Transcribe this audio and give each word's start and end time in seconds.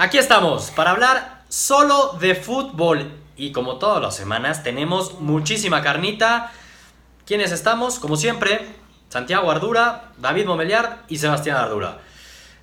Aquí 0.00 0.16
estamos 0.16 0.70
para 0.70 0.92
hablar 0.92 1.42
solo 1.50 2.16
de 2.18 2.34
fútbol. 2.34 3.12
Y 3.36 3.52
como 3.52 3.76
todas 3.76 4.00
las 4.00 4.16
semanas, 4.16 4.62
tenemos 4.62 5.20
muchísima 5.20 5.82
carnita. 5.82 6.52
¿Quiénes 7.26 7.52
estamos? 7.52 7.98
Como 7.98 8.16
siempre, 8.16 8.66
Santiago 9.10 9.50
Ardura, 9.50 10.12
David 10.16 10.46
Momeliar 10.46 11.02
y 11.08 11.18
Sebastián 11.18 11.58
Ardura. 11.58 11.98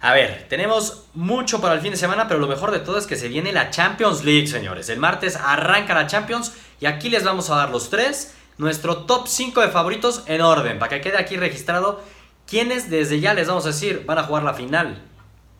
A 0.01 0.13
ver, 0.13 0.47
tenemos 0.49 1.03
mucho 1.13 1.61
para 1.61 1.75
el 1.75 1.81
fin 1.81 1.91
de 1.91 1.97
semana, 1.97 2.27
pero 2.27 2.39
lo 2.39 2.47
mejor 2.47 2.71
de 2.71 2.79
todo 2.79 2.97
es 2.97 3.05
que 3.05 3.15
se 3.15 3.27
viene 3.27 3.51
la 3.51 3.69
Champions 3.69 4.23
League, 4.23 4.47
señores. 4.47 4.89
El 4.89 4.97
martes 4.97 5.35
arranca 5.35 5.93
la 5.93 6.07
Champions 6.07 6.53
y 6.79 6.87
aquí 6.87 7.11
les 7.11 7.23
vamos 7.23 7.51
a 7.51 7.57
dar 7.57 7.69
los 7.69 7.91
tres, 7.91 8.33
nuestro 8.57 9.05
top 9.05 9.27
5 9.27 9.61
de 9.61 9.67
favoritos 9.67 10.23
en 10.25 10.41
orden, 10.41 10.79
para 10.79 10.89
que 10.89 11.01
quede 11.01 11.19
aquí 11.19 11.37
registrado 11.37 12.01
quiénes 12.47 12.89
desde 12.89 13.19
ya 13.19 13.35
les 13.35 13.47
vamos 13.47 13.65
a 13.65 13.67
decir 13.67 14.05
van 14.07 14.17
a 14.17 14.23
jugar 14.23 14.41
la 14.41 14.55
final 14.55 15.03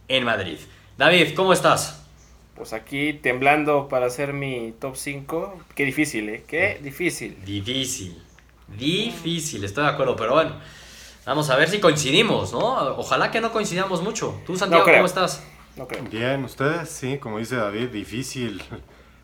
en 0.08 0.24
Madrid. 0.24 0.58
David, 0.98 1.36
¿cómo 1.36 1.54
estás? 1.54 2.04
Pues 2.56 2.74
aquí 2.74 3.14
temblando 3.14 3.88
para 3.88 4.08
hacer 4.08 4.34
mi 4.34 4.74
top 4.80 4.96
5. 4.96 5.60
Qué 5.76 5.86
difícil, 5.86 6.28
¿eh? 6.28 6.44
Qué 6.48 6.80
difícil. 6.82 7.38
Difícil. 7.46 8.20
Difícil, 8.68 9.64
estoy 9.64 9.84
de 9.84 9.92
acuerdo, 9.92 10.16
pero 10.16 10.34
bueno. 10.34 10.56
Vamos 11.24 11.52
a 11.52 11.56
ver 11.56 11.70
si 11.70 11.80
coincidimos, 11.80 12.52
¿no? 12.52 12.98
Ojalá 12.98 13.30
que 13.30 13.40
no 13.42 13.52
coincidamos 13.52 14.02
mucho. 14.02 14.42
¿Tú, 14.44 14.58
Santiago, 14.58 14.86
cómo 14.86 15.06
estás? 15.06 15.44
No 15.76 15.88
creo. 15.88 16.02
Bien, 16.06 16.44
ustedes, 16.44 16.90
sí, 16.90 17.20
como 17.20 17.38
dice 17.38 17.58
David, 17.58 17.90
difícil 17.90 18.64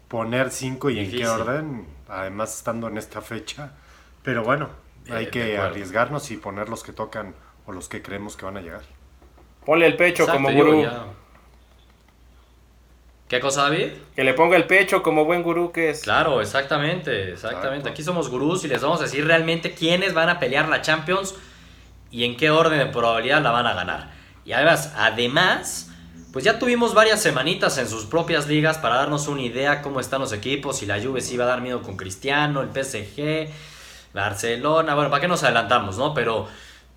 poner 0.09 0.51
5 0.51 0.91
y 0.91 0.99
en 0.99 1.09
qué 1.09 1.27
orden, 1.27 1.87
además 2.07 2.55
estando 2.55 2.87
en 2.87 2.99
esta 2.99 3.19
fecha. 3.21 3.71
Pero 4.21 4.43
bueno, 4.43 4.69
hay 5.09 5.31
que 5.31 5.57
arriesgarnos 5.57 6.29
y 6.29 6.37
poner 6.37 6.69
los 6.69 6.83
que 6.83 6.93
tocan 6.93 7.33
o 7.65 7.71
los 7.71 7.89
que 7.89 8.03
creemos 8.03 8.37
que 8.37 8.45
van 8.45 8.57
a 8.57 8.61
llegar. 8.61 8.83
Ponle 9.65 9.87
el 9.87 9.95
pecho 9.95 10.27
como 10.27 10.51
gurú. 10.51 10.85
¿Qué 13.33 13.39
cosa, 13.39 13.63
David? 13.63 13.87
Que 14.15 14.23
le 14.23 14.35
ponga 14.35 14.55
el 14.57 14.67
pecho 14.67 15.01
como 15.01 15.25
buen 15.25 15.41
gurú 15.41 15.71
que 15.71 15.89
es. 15.89 16.03
Claro, 16.03 16.39
exactamente, 16.39 17.31
exactamente. 17.31 17.89
Aquí 17.89 18.03
somos 18.03 18.29
gurús 18.29 18.63
y 18.63 18.67
les 18.67 18.79
vamos 18.83 18.99
a 18.99 19.05
decir 19.05 19.25
realmente 19.25 19.73
quiénes 19.73 20.13
van 20.13 20.29
a 20.29 20.37
pelear 20.39 20.69
la 20.69 20.83
Champions 20.83 21.33
y 22.11 22.25
en 22.25 22.37
qué 22.37 22.51
orden 22.51 22.77
de 22.77 22.85
probabilidad 22.85 23.41
la 23.41 23.49
van 23.49 23.65
a 23.65 23.73
ganar. 23.73 24.11
Y 24.45 24.51
además, 24.51 24.93
además, 24.95 25.89
pues 26.31 26.45
ya 26.45 26.59
tuvimos 26.59 26.93
varias 26.93 27.23
semanitas 27.23 27.79
en 27.79 27.89
sus 27.89 28.05
propias 28.05 28.47
ligas 28.47 28.77
para 28.77 28.97
darnos 28.97 29.27
una 29.27 29.41
idea 29.41 29.81
cómo 29.81 29.99
están 29.99 30.21
los 30.21 30.31
equipos, 30.31 30.77
si 30.77 30.85
la 30.85 31.01
Juve 31.01 31.19
se 31.19 31.33
iba 31.33 31.45
a 31.45 31.47
dar 31.47 31.61
miedo 31.61 31.81
con 31.81 31.97
Cristiano, 31.97 32.61
el 32.61 32.69
PSG, 32.69 33.49
Barcelona, 34.13 34.93
bueno, 34.93 35.09
¿para 35.09 35.21
qué 35.21 35.27
nos 35.27 35.41
adelantamos, 35.41 35.97
no? 35.97 36.13
Pero 36.13 36.47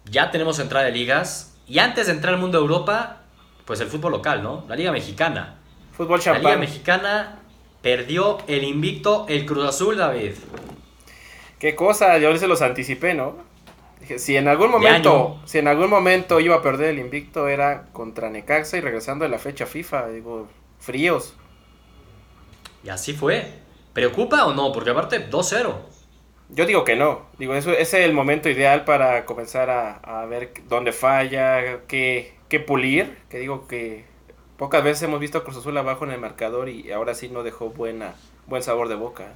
ya 0.05 0.31
tenemos 0.31 0.59
entrada 0.59 0.85
de 0.85 0.93
ligas 0.93 1.57
y 1.67 1.79
antes 1.79 2.09
de 2.09 2.13
entrar 2.13 2.35
al 2.35 2.41
mundo 2.41 2.59
de 2.59 2.65
Europa, 2.65 3.23
pues 3.65 3.81
el 3.81 3.89
fútbol 3.89 4.13
local, 4.13 4.43
¿no? 4.43 4.67
La 4.69 4.77
Liga 4.77 4.93
Mexicana. 4.93 5.56
Fútbol 5.97 6.21
champán. 6.21 6.43
La 6.43 6.51
Liga 6.51 6.61
Mexicana 6.61 7.39
perdió 7.83 8.39
el 8.49 8.65
invicto 8.65 9.27
el 9.29 9.47
Cruz 9.47 9.69
Azul, 9.69 9.97
David. 9.97 10.33
Qué 11.59 11.75
cosa, 11.75 12.19
yo 12.19 12.37
se 12.37 12.47
los 12.47 12.63
anticipé, 12.63 13.15
¿no? 13.15 13.47
si 14.19 14.37
en 14.37 14.47
algún 14.47 14.71
momento, 14.71 15.41
si 15.47 15.59
en 15.59 15.69
algún 15.69 15.91
momento 15.91 16.39
iba 16.39 16.57
a 16.57 16.63
perder 16.63 16.91
el 16.91 16.99
invicto 16.99 17.49
era 17.49 17.87
contra 17.93 18.31
Necaxa 18.31 18.77
y 18.77 18.81
regresando 18.81 19.25
de 19.25 19.31
la 19.31 19.39
fecha 19.39 19.67
FIFA, 19.67 20.09
digo, 20.09 20.49
fríos. 20.79 21.35
Y 22.85 22.89
así 22.89 23.15
fue. 23.15 23.47
¿Preocupa 23.93 24.47
o 24.47 24.55
no? 24.55 24.73
Porque 24.73 24.91
aparte 24.91 25.31
2-0. 25.31 25.75
Yo 26.51 26.67
digo 26.67 26.85
que 26.85 26.95
no. 26.95 27.23
Digo, 27.39 27.55
eso, 27.55 27.73
ese 27.73 28.01
es 28.01 28.05
el 28.05 28.13
momento 28.13 28.49
ideal 28.49 28.85
para 28.85 29.25
comenzar 29.25 29.71
a, 29.71 30.25
ver 30.27 30.53
dónde 30.69 30.93
falla, 30.93 31.81
qué, 31.89 32.37
qué 32.49 32.61
pulir. 32.61 33.19
Que 33.29 33.39
digo 33.39 33.67
que 33.67 34.05
pocas 34.59 34.83
veces 34.83 35.05
hemos 35.05 35.21
visto 35.21 35.39
a 35.39 35.45
Cruz 35.45 35.57
Azul 35.57 35.77
abajo 35.77 36.05
en 36.05 36.13
el 36.13 36.21
marcador 36.21 36.69
y 36.69 36.93
ahora 36.93 37.15
sí 37.15 37.29
no 37.29 37.43
dejó 37.43 37.71
buena, 37.71 38.15
buen 38.47 38.63
sabor 38.63 38.89
de 38.89 38.95
boca. 38.95 39.35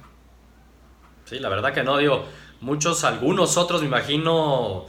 Sí, 1.25 1.39
la 1.39 1.49
verdad 1.49 1.73
que 1.73 1.83
no, 1.83 1.97
digo, 1.97 2.25
muchos, 2.59 3.03
algunos 3.03 3.57
otros 3.57 3.81
me 3.81 3.87
imagino 3.87 4.85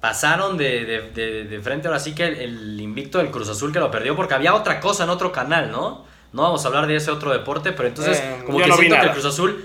pasaron 0.00 0.58
de, 0.58 1.60
frente 1.62 1.88
ahora 1.88 1.98
sí 1.98 2.14
que 2.14 2.26
el, 2.26 2.78
invicto 2.78 3.18
del 3.18 3.30
Cruz 3.30 3.48
Azul 3.48 3.72
que 3.72 3.80
lo 3.80 3.90
perdió 3.90 4.14
porque 4.14 4.34
había 4.34 4.54
otra 4.54 4.78
cosa 4.78 5.04
en 5.04 5.10
otro 5.10 5.32
canal, 5.32 5.70
¿no? 5.70 6.04
No 6.32 6.42
vamos 6.42 6.62
a 6.64 6.68
hablar 6.68 6.86
de 6.86 6.96
ese 6.96 7.10
otro 7.10 7.32
deporte, 7.32 7.72
pero 7.72 7.88
entonces 7.88 8.18
eh, 8.18 8.42
como 8.44 8.58
que 8.58 8.70
siento 8.70 8.96
que 8.96 9.06
el 9.06 9.12
Cruz 9.12 9.24
Azul, 9.24 9.64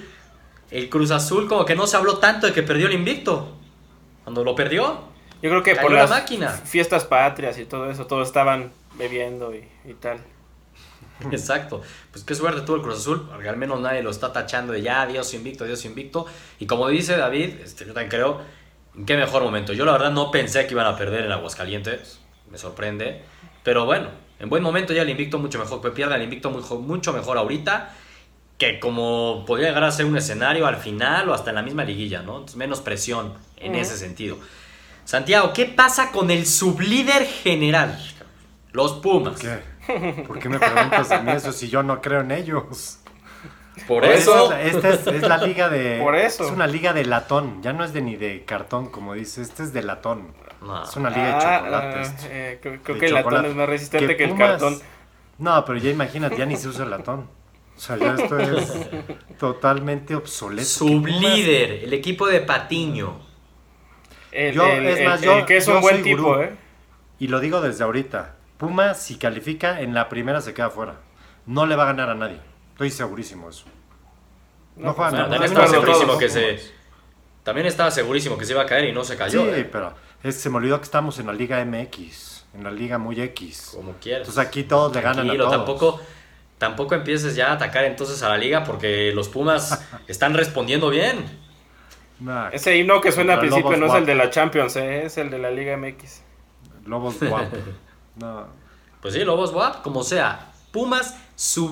el 0.71 0.89
Cruz 0.89 1.11
Azul 1.11 1.47
como 1.49 1.65
que 1.65 1.75
no 1.75 1.87
se 1.87 1.97
habló 1.97 2.19
tanto 2.19 2.47
de 2.47 2.53
que 2.53 2.63
perdió 2.63 2.87
el 2.87 2.93
invicto. 2.93 3.57
Cuando 4.23 4.45
lo 4.45 4.55
perdió, 4.55 5.01
yo 5.41 5.49
creo 5.49 5.61
que 5.61 5.75
por 5.75 5.91
las 5.91 6.09
máquina. 6.09 6.49
fiestas 6.49 7.03
patrias 7.03 7.57
y 7.57 7.65
todo 7.65 7.89
eso, 7.89 8.05
todos 8.05 8.25
estaban 8.25 8.71
bebiendo 8.95 9.53
y, 9.53 9.67
y 9.85 9.93
tal. 9.93 10.19
Exacto. 11.31 11.81
Pues 12.11 12.23
qué 12.23 12.35
suerte 12.35 12.61
tuvo 12.61 12.77
el 12.77 12.81
Cruz 12.81 12.97
Azul, 12.97 13.27
porque 13.29 13.49
al 13.49 13.57
menos 13.57 13.79
nadie 13.79 14.01
lo 14.01 14.09
está 14.09 14.31
tachando 14.31 14.73
de 14.73 14.81
ya, 14.81 15.05
Dios 15.05 15.33
invicto, 15.33 15.65
Dios 15.65 15.83
invicto. 15.85 16.25
Y 16.59 16.65
como 16.65 16.87
dice 16.87 17.17
David, 17.17 17.61
este, 17.63 17.85
yo 17.85 17.93
también 17.93 18.09
creo, 18.09 18.41
en 18.95 19.05
qué 19.05 19.17
mejor 19.17 19.43
momento. 19.43 19.73
Yo 19.73 19.85
la 19.85 19.93
verdad 19.93 20.11
no 20.11 20.31
pensé 20.31 20.65
que 20.65 20.73
iban 20.73 20.87
a 20.87 20.95
perder 20.97 21.25
en 21.25 21.31
Aguascalientes, 21.31 22.19
me 22.49 22.57
sorprende. 22.57 23.21
Pero 23.63 23.85
bueno, 23.85 24.09
en 24.39 24.49
buen 24.49 24.63
momento 24.63 24.93
ya 24.93 25.01
el 25.01 25.09
invicto 25.09 25.37
mucho 25.37 25.59
mejor, 25.59 25.81
que 25.81 25.91
pierda 25.91 26.15
el 26.15 26.23
invicto 26.23 26.49
mucho 26.49 27.13
mejor 27.13 27.37
ahorita 27.37 27.93
que 28.57 28.77
como 28.77 29.45
podría 29.47 29.69
llegar 29.69 29.85
a 29.85 29.91
ser 29.91 30.05
un 30.05 30.17
escenario 30.17 30.67
al 30.67 30.75
final 30.75 31.29
o 31.29 31.33
hasta 31.33 31.51
en 31.51 31.55
la 31.55 31.61
misma 31.61 31.85
liguilla, 31.85 32.21
¿no? 32.21 32.45
menos 32.55 32.81
presión 32.81 33.33
en 33.55 33.73
ese 33.75 33.97
sentido. 33.97 34.37
Santiago, 35.05 35.53
¿qué 35.53 35.65
pasa 35.65 36.11
con 36.11 36.29
el 36.29 36.45
sublíder 36.45 37.25
general? 37.25 37.97
Los 38.71 38.93
Pumas. 38.93 39.41
¿Por 40.27 40.39
qué 40.39 40.49
me 40.49 40.59
preguntas 40.59 41.11
a 41.11 41.21
mí 41.21 41.31
eso 41.31 41.51
si 41.51 41.69
yo 41.69 41.81
no 41.83 42.01
creo 42.01 42.21
en 42.21 42.31
ellos? 42.31 42.99
Por 43.87 44.05
eso. 44.05 44.53
Esta 44.53 44.89
es, 44.89 45.21
la 45.21 45.37
liga 45.37 45.69
de. 45.69 45.99
Por 46.01 46.15
eso. 46.15 46.45
Es 46.45 46.51
una 46.51 46.67
liga 46.67 46.93
de 46.93 47.05
latón. 47.05 47.61
Ya 47.61 47.73
no 47.73 47.83
es 47.83 47.93
de 47.93 48.01
ni 48.01 48.15
de 48.15 48.43
cartón, 48.45 48.89
como 48.89 49.13
dice. 49.13 49.41
Este 49.41 49.63
es 49.63 49.73
de 49.73 49.83
latón. 49.83 50.33
Es 50.83 50.95
una 50.95 51.09
liga 51.09 51.25
de 51.25 51.33
ah, 51.33 51.59
chocolates. 51.59 52.27
Eh, 52.29 52.59
creo, 52.61 52.99
que 52.99 53.05
el 53.05 53.13
latón 53.13 53.45
es 53.45 53.55
más 53.55 53.69
resistente 53.69 54.17
que, 54.17 54.25
el 54.25 54.35
cartón. 54.35 54.77
No, 55.37 55.63
pero 55.63 55.79
ya 55.79 55.89
imagínate, 55.89 56.37
ya 56.37 56.45
ni 56.45 56.57
se 56.57 56.67
usa 56.67 56.83
el 56.83 56.91
latón. 56.91 57.29
O 57.77 57.79
sea, 57.79 57.95
ya 57.95 58.13
esto 58.13 58.37
es 58.37 58.89
totalmente 59.39 60.13
obsoleto. 60.13 60.67
Sublíder, 60.67 61.85
el 61.85 61.93
equipo 61.93 62.27
de 62.27 62.41
Patiño. 62.41 63.19
yo, 64.33 64.67
es 64.67 65.05
más, 65.05 65.21
yo, 65.21 65.45
que 65.45 65.57
es 65.57 65.67
un 65.67 65.79
buen 65.79 66.03
tipo, 66.03 66.39
¿eh? 66.41 66.55
Y 67.19 67.27
lo 67.27 67.39
digo 67.39 67.61
desde 67.61 67.85
ahorita. 67.85 68.35
Puma, 68.59 68.93
si 68.93 69.15
califica, 69.15 69.79
en 69.79 69.93
la 69.93 70.09
primera 70.09 70.41
se 70.41 70.53
queda 70.53 70.69
fuera. 70.69 70.95
No 71.45 71.65
le 71.65 71.77
va 71.77 71.83
a 71.83 71.85
ganar 71.87 72.09
a 72.09 72.13
nadie. 72.13 72.41
Estoy 72.73 72.91
segurísimo 72.91 73.45
de 73.45 73.51
eso. 73.51 73.63
No, 74.75 74.93
juega 74.93 75.11
nada. 75.11 75.29
También 75.29 75.43
estaba 75.43 75.67
segurísimo 75.67 76.17
que 76.17 76.27
se. 76.27 76.59
También 77.43 77.67
estaba 77.67 77.89
segurísimo 77.89 78.37
que 78.37 78.43
se 78.43 78.51
iba 78.51 78.61
a 78.61 78.65
caer 78.65 78.89
y 78.89 78.91
no 78.91 79.05
se 79.05 79.15
cayó. 79.15 79.45
Sí, 79.45 79.61
¿eh? 79.61 79.69
pero 79.71 79.93
se 80.29 80.49
me 80.49 80.57
olvidó 80.57 80.77
que 80.77 80.83
estamos 80.83 81.17
en 81.19 81.27
la 81.27 81.33
Liga 81.33 81.63
MX. 81.63 82.47
En 82.53 82.65
la 82.65 82.71
Liga 82.71 82.97
muy 82.97 83.19
X. 83.21 83.71
Como 83.75 83.93
quieras. 83.93 84.27
Entonces 84.27 84.45
aquí 84.45 84.63
todos 84.63 84.93
le 84.93 85.01
ganan 85.01 85.29
a 85.29 85.37
todos. 85.37 85.51
Tampoco, 85.51 86.01
tampoco 86.57 86.95
empieces 86.95 87.37
ya 87.37 87.51
a 87.51 87.53
atacar 87.53 87.85
entonces 87.85 88.21
a 88.23 88.29
la 88.29 88.37
liga 88.37 88.65
porque 88.65 89.13
los 89.13 89.29
Pumas 89.29 89.87
están 90.07 90.33
respondiendo 90.33 90.89
bien. 90.89 91.23
Ese 92.51 92.75
himno 92.75 92.99
que 92.99 93.13
suena 93.13 93.35
al 93.35 93.39
principio 93.39 93.77
no 93.77 93.85
es 93.85 93.93
el 93.93 94.05
de 94.05 94.15
la 94.15 94.29
Champions, 94.29 94.75
¿eh? 94.75 95.05
es 95.05 95.17
el 95.17 95.29
de 95.29 95.39
la 95.39 95.49
Liga 95.49 95.77
MX. 95.77 96.23
Lobos 96.85 97.17
guapos. 97.21 97.57
No. 98.19 98.47
Pues 99.01 99.13
sí, 99.13 99.23
Lobos 99.23 99.53
WAP, 99.53 99.81
como 99.81 100.03
sea. 100.03 100.51
Pumas, 100.71 101.15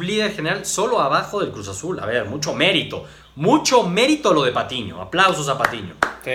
líder 0.01 0.33
general, 0.33 0.65
solo 0.65 0.99
abajo 0.99 1.41
del 1.41 1.51
Cruz 1.51 1.67
Azul. 1.67 1.99
A 1.99 2.05
ver, 2.05 2.25
mucho 2.25 2.53
mérito. 2.53 3.05
Mucho 3.35 3.83
mérito 3.83 4.33
lo 4.33 4.43
de 4.43 4.51
Patiño. 4.51 5.01
Aplausos 5.01 5.47
a 5.49 5.57
Patiño. 5.57 5.95
Sí. 6.23 6.31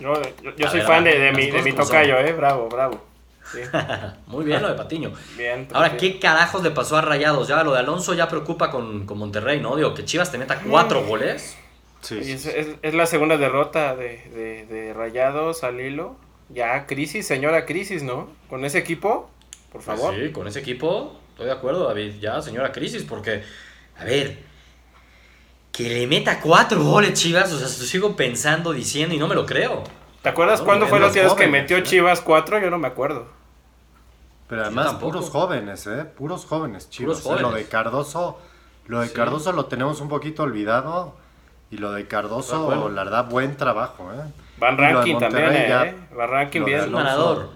Yo, 0.00 0.68
soy 0.68 0.80
fan 0.80 1.04
de, 1.04 1.32
mi, 1.32 1.50
de 1.50 1.62
mi 1.62 1.72
tocayo, 1.72 2.18
¿eh? 2.18 2.32
Bravo, 2.32 2.68
bravo. 2.68 3.12
Muy 4.26 4.44
bien 4.44 4.62
lo 4.62 4.68
de 4.68 4.74
Patiño. 4.74 5.12
Bien, 5.36 5.68
Ahora, 5.72 5.96
¿qué 5.96 6.18
carajos 6.18 6.62
le 6.62 6.70
pasó 6.70 6.96
a 6.96 7.00
Rayados? 7.02 7.48
Ya 7.48 7.62
lo 7.62 7.72
de 7.72 7.80
Alonso 7.80 8.14
ya 8.14 8.28
preocupa 8.28 8.70
con, 8.70 9.06
Monterrey, 9.06 9.60
¿no? 9.60 9.76
Digo, 9.76 9.94
que 9.94 10.04
Chivas 10.04 10.30
te 10.30 10.38
meta 10.38 10.60
cuatro 10.60 11.02
mm. 11.02 11.08
goles. 11.08 11.56
Sí, 12.00 12.18
es, 12.18 12.46
es, 12.46 12.94
la 12.94 13.06
segunda 13.06 13.36
derrota 13.36 13.94
de, 13.94 14.18
de, 14.34 14.66
de 14.66 14.92
Rayados 14.92 15.62
al 15.62 15.80
hilo. 15.80 16.16
Ya, 16.52 16.86
crisis, 16.86 17.26
señora 17.26 17.64
crisis, 17.64 18.02
¿no? 18.02 18.28
Con 18.48 18.64
ese 18.64 18.78
equipo, 18.78 19.30
por 19.70 19.82
pues 19.82 19.84
favor. 19.84 20.14
sí, 20.14 20.32
con 20.32 20.46
ese 20.46 20.60
equipo, 20.60 21.18
estoy 21.30 21.46
de 21.46 21.52
acuerdo, 21.52 21.86
David. 21.88 22.14
Ya, 22.20 22.42
señora 22.42 22.72
crisis, 22.72 23.04
porque, 23.04 23.42
a 23.98 24.04
ver, 24.04 24.38
que 25.72 25.88
le 25.88 26.06
meta 26.06 26.40
cuatro 26.40 26.84
goles 26.84 27.14
Chivas, 27.14 27.52
o 27.52 27.58
sea, 27.58 27.68
sigo 27.68 28.14
pensando, 28.14 28.72
diciendo 28.72 29.14
y 29.14 29.18
no 29.18 29.26
me 29.26 29.34
lo 29.34 29.46
creo. 29.46 29.82
¿Te 30.22 30.28
acuerdas 30.28 30.60
cuándo 30.60 30.86
fue 30.86 31.00
la 31.00 31.06
última 31.06 31.24
vez 31.24 31.34
que 31.34 31.48
metió 31.48 31.78
¿eh? 31.78 31.82
Chivas 31.82 32.20
cuatro? 32.20 32.58
Yo 32.60 32.70
no 32.70 32.78
me 32.78 32.86
acuerdo. 32.86 33.26
Pero 34.48 34.62
además, 34.62 34.94
puros 34.94 35.30
jóvenes, 35.30 35.86
¿eh? 35.86 36.04
Puros 36.04 36.44
jóvenes, 36.44 36.90
Chivas. 36.90 37.20
Puros 37.20 37.22
jóvenes. 37.22 37.42
Lo 37.42 37.56
de 37.56 37.64
Cardoso, 37.64 38.38
lo 38.86 39.00
de 39.00 39.10
Cardoso 39.10 39.52
lo 39.52 39.64
tenemos 39.64 40.00
un 40.00 40.08
poquito 40.08 40.42
olvidado. 40.42 41.14
Y 41.70 41.78
lo 41.78 41.92
de 41.92 42.06
Cardoso, 42.06 42.90
la 42.90 43.04
verdad, 43.04 43.30
buen 43.30 43.56
trabajo, 43.56 44.10
¿eh? 44.12 44.30
Van 44.58 44.78
Ranking 44.78 45.18
también, 45.18 45.48
¿eh? 45.52 45.94
Van 46.14 46.28
Ranking 46.28 46.64
bien. 46.64 46.92
ganador. 46.92 47.50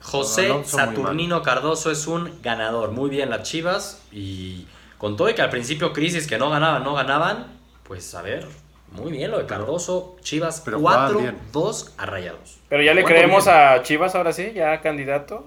José 0.00 0.64
Saturnino 0.64 1.42
Cardoso 1.42 1.90
es 1.90 2.06
un 2.06 2.40
ganador. 2.42 2.90
Muy 2.90 3.08
bien 3.08 3.30
las 3.30 3.42
Chivas. 3.42 4.02
Y 4.10 4.66
con 4.98 5.16
todo 5.16 5.30
y 5.30 5.34
que 5.34 5.42
al 5.42 5.50
principio 5.50 5.92
crisis 5.92 6.26
que 6.26 6.38
no 6.38 6.50
ganaban, 6.50 6.82
no 6.84 6.94
ganaban. 6.94 7.46
Pues 7.84 8.14
a 8.14 8.22
ver, 8.22 8.46
muy 8.90 9.12
bien 9.12 9.30
lo 9.30 9.38
de 9.38 9.46
Cardoso. 9.46 10.16
Chivas 10.20 10.64
4-2 10.64 11.90
a 11.96 12.06
Rayados. 12.06 12.58
Pero 12.68 12.82
ya 12.82 12.94
le 12.94 13.04
creemos 13.04 13.46
a 13.48 13.82
Chivas 13.82 14.14
ahora 14.14 14.32
sí, 14.32 14.52
ya 14.54 14.80
candidato. 14.80 15.46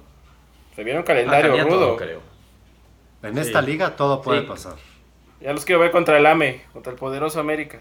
Se 0.75 0.83
viene 0.83 0.99
un 0.99 1.05
calendario 1.05 1.53
ah, 1.53 1.63
rudo. 1.63 1.95
creo. 1.95 2.21
En 3.23 3.37
esta 3.37 3.61
liga 3.61 3.95
todo 3.95 4.21
puede 4.21 4.41
pasar. 4.41 4.75
Ya 5.41 5.53
los 5.53 5.65
quiero 5.65 5.81
ver 5.81 5.91
contra 5.91 6.17
el 6.17 6.25
AME, 6.25 6.63
contra 6.73 6.91
el 6.91 6.97
poderoso 6.97 7.39
América. 7.39 7.79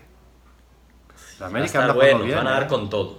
La 1.41 1.47
América 1.47 1.93
bueno, 1.93 2.21
van 2.21 2.47
a 2.47 2.51
dar 2.51 2.63
¿eh? 2.65 2.67
con 2.67 2.89
todo. 2.89 3.19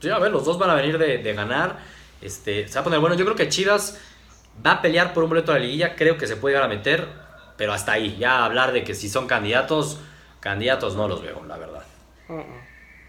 Sí, 0.00 0.10
a 0.10 0.18
ver, 0.18 0.30
los 0.30 0.44
dos 0.44 0.58
van 0.58 0.70
a 0.70 0.74
venir 0.74 0.98
de, 0.98 1.18
de, 1.18 1.32
ganar. 1.32 1.78
Este, 2.20 2.68
se 2.68 2.74
va 2.74 2.80
a 2.80 2.84
poner 2.84 3.00
bueno. 3.00 3.16
Yo 3.16 3.24
creo 3.24 3.36
que 3.36 3.48
Chivas 3.48 4.00
va 4.64 4.72
a 4.72 4.82
pelear 4.82 5.12
por 5.12 5.24
un 5.24 5.30
boleto 5.30 5.52
de 5.52 5.60
la 5.60 5.64
liguilla. 5.64 5.94
Creo 5.94 6.18
que 6.18 6.26
se 6.26 6.36
puede 6.36 6.54
llegar 6.54 6.70
a 6.70 6.74
meter, 6.74 7.08
pero 7.56 7.72
hasta 7.72 7.92
ahí. 7.92 8.16
Ya 8.18 8.44
hablar 8.44 8.72
de 8.72 8.84
que 8.84 8.94
si 8.94 9.08
son 9.08 9.26
candidatos, 9.26 10.00
candidatos 10.40 10.96
no 10.96 11.08
los 11.08 11.22
veo, 11.22 11.42
la 11.46 11.56
verdad. 11.56 11.82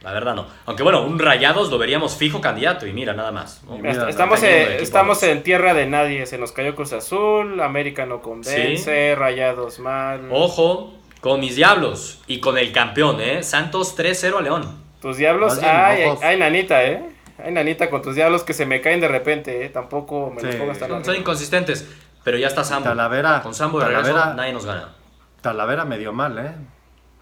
La 0.02 0.14
verdad 0.14 0.36
no. 0.36 0.46
Aunque 0.66 0.84
bueno, 0.84 1.04
un 1.04 1.18
Rayados 1.18 1.72
lo 1.72 1.78
veríamos 1.78 2.16
fijo 2.16 2.40
candidato 2.40 2.86
y 2.86 2.94
mira, 2.94 3.14
nada 3.14 3.32
más. 3.32 3.62
estamos, 4.08 4.44
en, 4.44 4.74
estamos 4.74 5.24
en 5.24 5.42
tierra 5.44 5.74
de 5.74 5.88
nadie. 5.88 6.26
Se 6.28 6.38
nos 6.38 6.52
cayó 6.52 6.76
Cruz 6.76 6.94
Azul, 6.94 7.60
América 7.62 8.06
no 8.06 8.22
convence, 8.22 9.16
Rayados 9.16 9.80
mal. 9.80 10.30
Ojo, 10.32 10.94
con 11.22 11.40
mis 11.40 11.56
diablos 11.56 12.22
y 12.28 12.40
con 12.40 12.58
el 12.58 12.72
campeón, 12.72 13.20
¿eh? 13.22 13.44
Santos 13.44 13.98
3-0 13.98 14.38
a 14.38 14.42
León. 14.42 14.84
Tus 15.02 15.18
diablos, 15.18 15.60
ay, 15.62 16.06
ay, 16.22 16.38
nanita, 16.38 16.84
¿eh? 16.84 17.04
Ay, 17.44 17.52
nanita, 17.52 17.90
con 17.90 18.02
tus 18.02 18.16
diablos 18.16 18.44
que 18.44 18.54
se 18.54 18.66
me 18.66 18.82
caen 18.82 19.00
de 19.00 19.08
repente, 19.08 19.66
¿eh? 19.66 19.70
Tampoco 19.70 20.32
me 20.36 20.42
los 20.42 20.56
pongo 20.56 20.72
hasta 20.72 20.88
Son, 20.88 21.06
son 21.06 21.16
inconsistentes, 21.16 21.88
pero 22.24 22.38
ya 22.38 22.48
está 22.48 22.64
Sambo. 22.64 22.90
Talavera. 22.90 23.42
Con 23.42 23.54
Sambo 23.54 23.80
de 23.80 23.88
regreso, 23.88 24.34
nadie 24.34 24.54
nos 24.54 24.66
gana. 24.66 24.96
Talavera 25.42 25.86
medio 25.86 26.12
mal, 26.14 26.38
¿eh? 26.40 26.52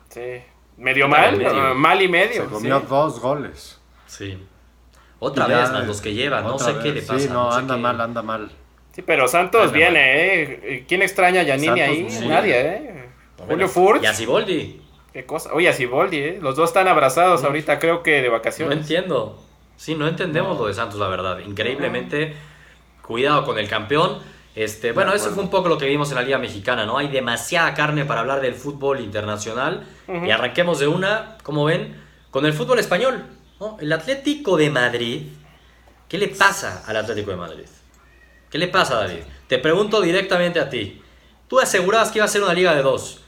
Sí. 0.09 0.43
¿Medio 0.77 1.07
mal? 1.07 1.75
Mal 1.75 2.01
y 2.01 2.07
medio. 2.07 2.43
Se 2.43 2.49
comió 2.49 2.79
dos 2.81 3.19
goles. 3.19 3.79
Sí. 4.07 4.37
Otra 5.19 5.47
vez, 5.47 5.71
más 5.71 5.87
los 5.87 6.01
que 6.01 6.13
lleva, 6.13 6.41
no 6.41 6.59
sé 6.59 6.75
qué 6.81 6.91
le 6.91 7.01
pasa. 7.01 7.19
Sí, 7.19 7.29
no, 7.29 7.51
anda 7.51 7.77
mal, 7.77 7.99
anda 7.99 8.21
mal. 8.21 8.51
Sí, 8.93 9.01
pero 9.01 9.27
Santos 9.27 9.73
viene, 9.73 10.41
¿eh? 10.41 10.85
¿Quién 10.87 11.01
extraña 11.01 11.41
a 11.41 11.43
Yanini 11.43 11.81
ahí? 11.81 12.07
Nadie, 12.27 12.61
¿eh? 12.61 12.94
Julio 13.37 13.67
Furch. 13.67 14.03
Y 14.03 14.05
a 14.05 14.13
Ciboldi. 14.13 14.81
Qué 15.13 15.25
cosa. 15.25 15.53
Oye, 15.53 15.69
a 15.69 15.73
Ciboldi, 15.73 16.17
¿eh? 16.17 16.39
Los 16.41 16.55
dos 16.55 16.69
están 16.69 16.87
abrazados 16.87 17.43
ahorita, 17.43 17.79
creo 17.79 18.03
que 18.03 18.21
de 18.21 18.29
vacaciones. 18.29 18.75
No 18.75 18.81
entiendo. 18.81 19.41
Sí, 19.77 19.95
no 19.95 20.07
entendemos 20.07 20.57
lo 20.57 20.67
de 20.67 20.73
Santos, 20.73 20.99
la 20.99 21.07
verdad. 21.07 21.39
Increíblemente, 21.39 22.33
cuidado 23.01 23.45
con 23.45 23.57
el 23.57 23.67
campeón. 23.67 24.19
Este, 24.55 24.93
bueno, 24.93 25.13
eso 25.13 25.31
fue 25.31 25.43
un 25.43 25.49
poco 25.49 25.67
lo 25.67 25.77
que 25.77 25.85
vimos 25.85 26.09
en 26.11 26.15
la 26.15 26.21
Liga 26.21 26.37
Mexicana, 26.37 26.85
¿no? 26.85 26.97
Hay 26.97 27.09
demasiada 27.09 27.73
carne 27.73 28.05
para 28.05 28.21
hablar 28.21 28.39
del 28.39 28.55
fútbol 28.55 29.01
internacional. 29.01 29.85
Y 30.07 30.31
arranquemos 30.31 30.79
de 30.79 30.87
una, 30.87 31.37
como 31.43 31.65
ven, 31.65 32.01
con 32.31 32.45
el 32.45 32.53
fútbol 32.53 32.79
español. 32.79 33.25
¿no? 33.59 33.77
El 33.79 33.91
Atlético 33.91 34.57
de 34.57 34.69
Madrid. 34.69 35.23
¿Qué 36.07 36.17
le 36.17 36.29
pasa 36.29 36.83
al 36.85 36.97
Atlético 36.97 37.31
de 37.31 37.37
Madrid? 37.37 37.65
¿Qué 38.49 38.57
le 38.57 38.67
pasa, 38.67 38.95
David? 38.95 39.23
Te 39.47 39.59
pregunto 39.59 40.01
directamente 40.01 40.59
a 40.59 40.69
ti. 40.69 41.01
Tú 41.49 41.59
asegurabas 41.59 42.11
que 42.11 42.19
iba 42.19 42.25
a 42.25 42.29
ser 42.29 42.41
una 42.43 42.53
liga 42.53 42.73
de 42.73 42.81
dos. 42.81 43.24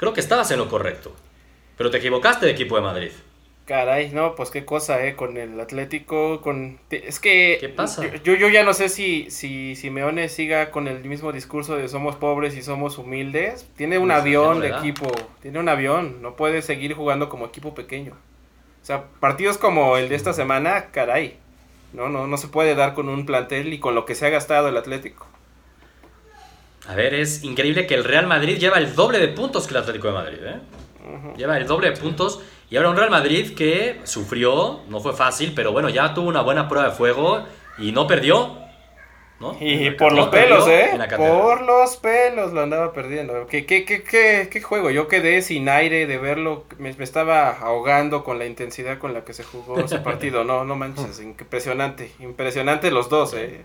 Creo 0.00 0.14
que 0.14 0.20
estabas 0.20 0.50
en 0.50 0.58
lo 0.58 0.70
correcto. 0.70 1.14
Pero 1.76 1.90
te 1.90 1.98
equivocaste 1.98 2.46
de 2.46 2.52
equipo 2.52 2.74
de 2.74 2.80
Madrid. 2.80 3.10
Caray, 3.66 4.08
no, 4.12 4.34
pues 4.34 4.50
qué 4.50 4.64
cosa, 4.64 5.04
¿eh? 5.04 5.14
Con 5.14 5.36
el 5.36 5.60
Atlético, 5.60 6.40
con... 6.40 6.80
Es 6.90 7.20
que... 7.20 7.58
¿Qué 7.60 7.68
pasa? 7.68 8.02
Yo, 8.24 8.34
yo 8.34 8.48
ya 8.48 8.64
no 8.64 8.72
sé 8.72 8.88
si, 8.88 9.30
si 9.30 9.76
Simeone 9.76 10.30
siga 10.30 10.70
con 10.70 10.88
el 10.88 11.04
mismo 11.04 11.32
discurso 11.32 11.76
de 11.76 11.86
somos 11.88 12.16
pobres 12.16 12.56
y 12.56 12.62
somos 12.62 12.96
humildes. 12.96 13.68
Tiene 13.76 13.98
un 13.98 14.10
avión 14.10 14.60
de 14.60 14.70
equipo, 14.70 15.12
tiene 15.42 15.58
un 15.58 15.68
avión, 15.68 16.22
no 16.22 16.34
puede 16.34 16.62
seguir 16.62 16.94
jugando 16.94 17.28
como 17.28 17.44
equipo 17.44 17.74
pequeño. 17.74 18.14
O 18.82 18.86
sea, 18.86 19.04
partidos 19.20 19.58
como 19.58 19.98
el 19.98 20.08
de 20.08 20.14
esta 20.14 20.32
semana, 20.32 20.86
caray. 20.92 21.36
No, 21.92 22.08
no, 22.08 22.26
no 22.26 22.38
se 22.38 22.48
puede 22.48 22.74
dar 22.74 22.94
con 22.94 23.10
un 23.10 23.26
plantel 23.26 23.70
y 23.74 23.78
con 23.78 23.94
lo 23.94 24.06
que 24.06 24.14
se 24.14 24.26
ha 24.26 24.30
gastado 24.30 24.68
el 24.68 24.78
Atlético. 24.78 25.29
A 26.88 26.94
ver, 26.94 27.14
es 27.14 27.44
increíble 27.44 27.86
que 27.86 27.94
el 27.94 28.04
Real 28.04 28.26
Madrid 28.26 28.58
lleva 28.58 28.78
el 28.78 28.94
doble 28.94 29.18
de 29.18 29.28
puntos 29.28 29.66
que 29.66 29.74
el 29.74 29.80
Atlético 29.80 30.08
de 30.08 30.14
Madrid, 30.14 30.38
¿eh? 30.42 30.60
Lleva 31.36 31.56
el 31.56 31.66
doble 31.66 31.90
de 31.90 31.96
puntos 31.96 32.40
y 32.70 32.76
ahora 32.76 32.90
un 32.90 32.96
Real 32.96 33.10
Madrid 33.10 33.54
que 33.54 34.00
sufrió, 34.04 34.80
no 34.88 35.00
fue 35.00 35.12
fácil, 35.12 35.52
pero 35.54 35.72
bueno, 35.72 35.88
ya 35.88 36.14
tuvo 36.14 36.28
una 36.28 36.42
buena 36.42 36.68
prueba 36.68 36.88
de 36.88 36.94
fuego 36.94 37.44
y 37.78 37.92
no 37.92 38.06
perdió. 38.06 38.56
¿no? 39.40 39.56
Y 39.58 39.90
por 39.92 40.12
los 40.12 40.28
pelos, 40.28 40.68
¿eh? 40.68 40.90
Por 41.16 41.62
los 41.62 41.96
pelos 41.96 42.52
lo 42.52 42.60
andaba 42.60 42.92
perdiendo. 42.92 43.46
¿Qué, 43.46 43.64
qué, 43.64 43.84
qué, 43.84 44.48
qué, 44.50 44.62
juego? 44.62 44.90
Yo 44.90 45.08
quedé 45.08 45.40
sin 45.40 45.68
aire 45.70 46.06
de 46.06 46.18
verlo. 46.18 46.66
Me, 46.78 46.90
estaba 46.90 47.48
ahogando 47.48 48.22
con 48.22 48.38
la 48.38 48.44
intensidad 48.44 48.98
con 48.98 49.14
la 49.14 49.24
que 49.24 49.32
se 49.32 49.42
jugó 49.42 49.80
ese 49.80 49.98
partido. 50.00 50.44
No, 50.44 50.64
no 50.64 50.76
manches, 50.76 51.20
impresionante. 51.20 52.12
Impresionante 52.18 52.90
los 52.90 53.08
dos, 53.08 53.32
¿eh? 53.32 53.62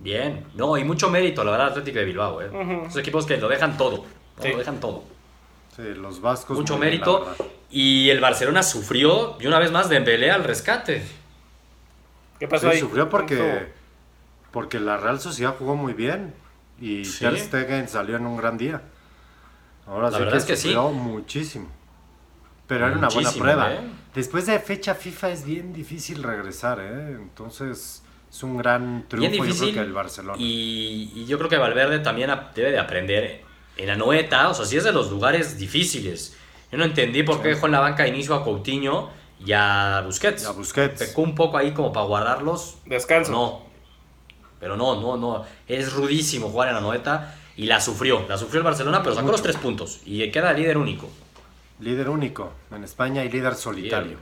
Bien, 0.00 0.46
no, 0.54 0.78
y 0.78 0.84
mucho 0.84 1.10
mérito, 1.10 1.44
la 1.44 1.50
verdad, 1.50 1.68
Atlético 1.68 1.98
de 1.98 2.04
Bilbao, 2.06 2.40
¿eh? 2.40 2.50
Esos 2.86 2.96
equipos 2.96 3.26
que 3.26 3.36
lo 3.36 3.48
dejan 3.48 3.76
todo, 3.76 4.06
lo 4.42 4.58
dejan 4.58 4.80
todo. 4.80 5.04
Sí, 5.76 5.82
los 5.94 6.20
vascos. 6.20 6.56
Mucho 6.56 6.78
mérito. 6.78 7.34
Y 7.70 8.10
el 8.10 8.18
Barcelona 8.18 8.62
sufrió, 8.62 9.36
y 9.38 9.46
una 9.46 9.58
vez 9.58 9.70
más, 9.70 9.88
Dembélé 9.88 10.30
al 10.30 10.42
rescate. 10.44 11.04
¿Qué 12.38 12.48
pasó 12.48 12.70
ahí? 12.70 12.80
Sufrió 12.80 13.08
porque, 13.10 13.68
porque 14.50 14.80
la 14.80 14.96
Real 14.96 15.20
Sociedad 15.20 15.54
jugó 15.58 15.76
muy 15.76 15.92
bien 15.92 16.34
y 16.80 17.02
Ter 17.02 17.38
Stegen 17.38 17.86
salió 17.86 18.16
en 18.16 18.26
un 18.26 18.38
gran 18.38 18.56
día. 18.56 18.80
Ahora 19.86 20.10
la 20.10 20.16
sí 20.16 20.24
verdad 20.24 20.32
que 20.32 20.38
es 20.38 20.44
que 20.46 20.56
sufrió 20.56 20.88
muchísimo. 20.90 21.68
Pero 22.66 22.86
era 22.86 22.96
una 22.96 23.08
buena 23.08 23.32
prueba. 23.32 23.74
¿eh? 23.74 23.80
Después 24.14 24.46
de 24.46 24.58
fecha 24.58 24.94
FIFA 24.94 25.30
es 25.30 25.44
bien 25.44 25.72
difícil 25.72 26.22
regresar, 26.22 26.80
¿eh? 26.80 27.12
Entonces 27.12 27.99
es 28.30 28.42
un 28.42 28.56
gran 28.56 29.06
triunfo 29.08 29.44
yo 29.44 29.56
creo 29.56 29.72
que 29.72 29.80
el 29.80 29.92
Barcelona. 29.92 30.38
Y, 30.38 31.10
y, 31.14 31.26
yo 31.26 31.36
creo 31.38 31.50
que 31.50 31.56
Valverde 31.56 31.98
también 31.98 32.30
debe 32.54 32.70
de 32.70 32.78
aprender 32.78 33.42
en 33.76 33.86
la 33.86 33.96
noeta, 33.96 34.48
o 34.48 34.54
sea, 34.54 34.64
sí 34.64 34.76
es 34.76 34.84
de 34.84 34.92
los 34.92 35.10
lugares 35.10 35.58
difíciles. 35.58 36.36
Yo 36.70 36.78
no 36.78 36.84
entendí 36.84 37.22
por 37.22 37.42
qué 37.42 37.48
dejó 37.48 37.66
en 37.66 37.72
la 37.72 37.80
banca 37.80 38.04
de 38.04 38.10
inicio 38.10 38.34
a 38.34 38.44
Coutinho 38.44 39.10
y 39.44 39.52
a 39.52 40.02
Busquets. 40.04 40.46
A 40.46 40.52
Busquets. 40.52 40.98
Pecó 40.98 41.22
un 41.22 41.34
poco 41.34 41.56
ahí 41.56 41.72
como 41.72 41.92
para 41.92 42.06
guardarlos. 42.06 42.76
Descanso. 42.86 43.32
No. 43.32 43.62
Pero 44.60 44.76
no, 44.76 45.00
no, 45.00 45.16
no. 45.16 45.44
Es 45.66 45.92
rudísimo 45.92 46.48
jugar 46.50 46.68
en 46.68 46.74
la 46.74 46.80
noeta 46.80 47.34
y 47.56 47.64
la 47.64 47.80
sufrió. 47.80 48.24
La 48.28 48.38
sufrió 48.38 48.58
el 48.58 48.64
Barcelona, 48.64 49.02
pero 49.02 49.16
sacó 49.16 49.30
los 49.32 49.42
tres 49.42 49.56
puntos 49.56 50.00
y 50.04 50.30
queda 50.30 50.52
líder 50.52 50.76
único. 50.76 51.10
Líder 51.80 52.10
único 52.10 52.52
en 52.70 52.84
España 52.84 53.24
y 53.24 53.30
líder 53.30 53.54
solitario. 53.54 54.18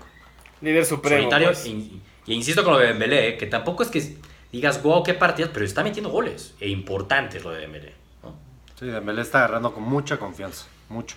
Líder, 0.61 0.85
supremo. 0.87 1.19
Solitario. 1.19 1.49
Pues. 1.49 1.67
Y, 1.67 2.01
insisto 2.35 2.65
con 2.65 2.75
lo 2.75 2.79
de 2.79 2.89
Dembélé, 2.89 3.37
que 3.37 3.47
tampoco 3.47 3.83
es 3.83 3.91
que 3.91 4.17
digas, 4.53 4.83
wow, 4.83 5.03
qué 5.03 5.15
partidas, 5.15 5.51
pero 5.53 5.65
está 5.65 5.83
metiendo 5.83 6.11
goles. 6.11 6.55
E 6.61 6.69
importantes 6.69 7.45
lo 7.45 7.51
de 7.51 7.61
Dembélé. 7.61 7.95
Sí, 8.79 8.87
Dembélé 8.87 9.23
está 9.23 9.39
agarrando 9.39 9.73
con 9.73 9.83
mucha 9.83 10.19
confianza. 10.19 10.67
Mucho. 10.89 11.17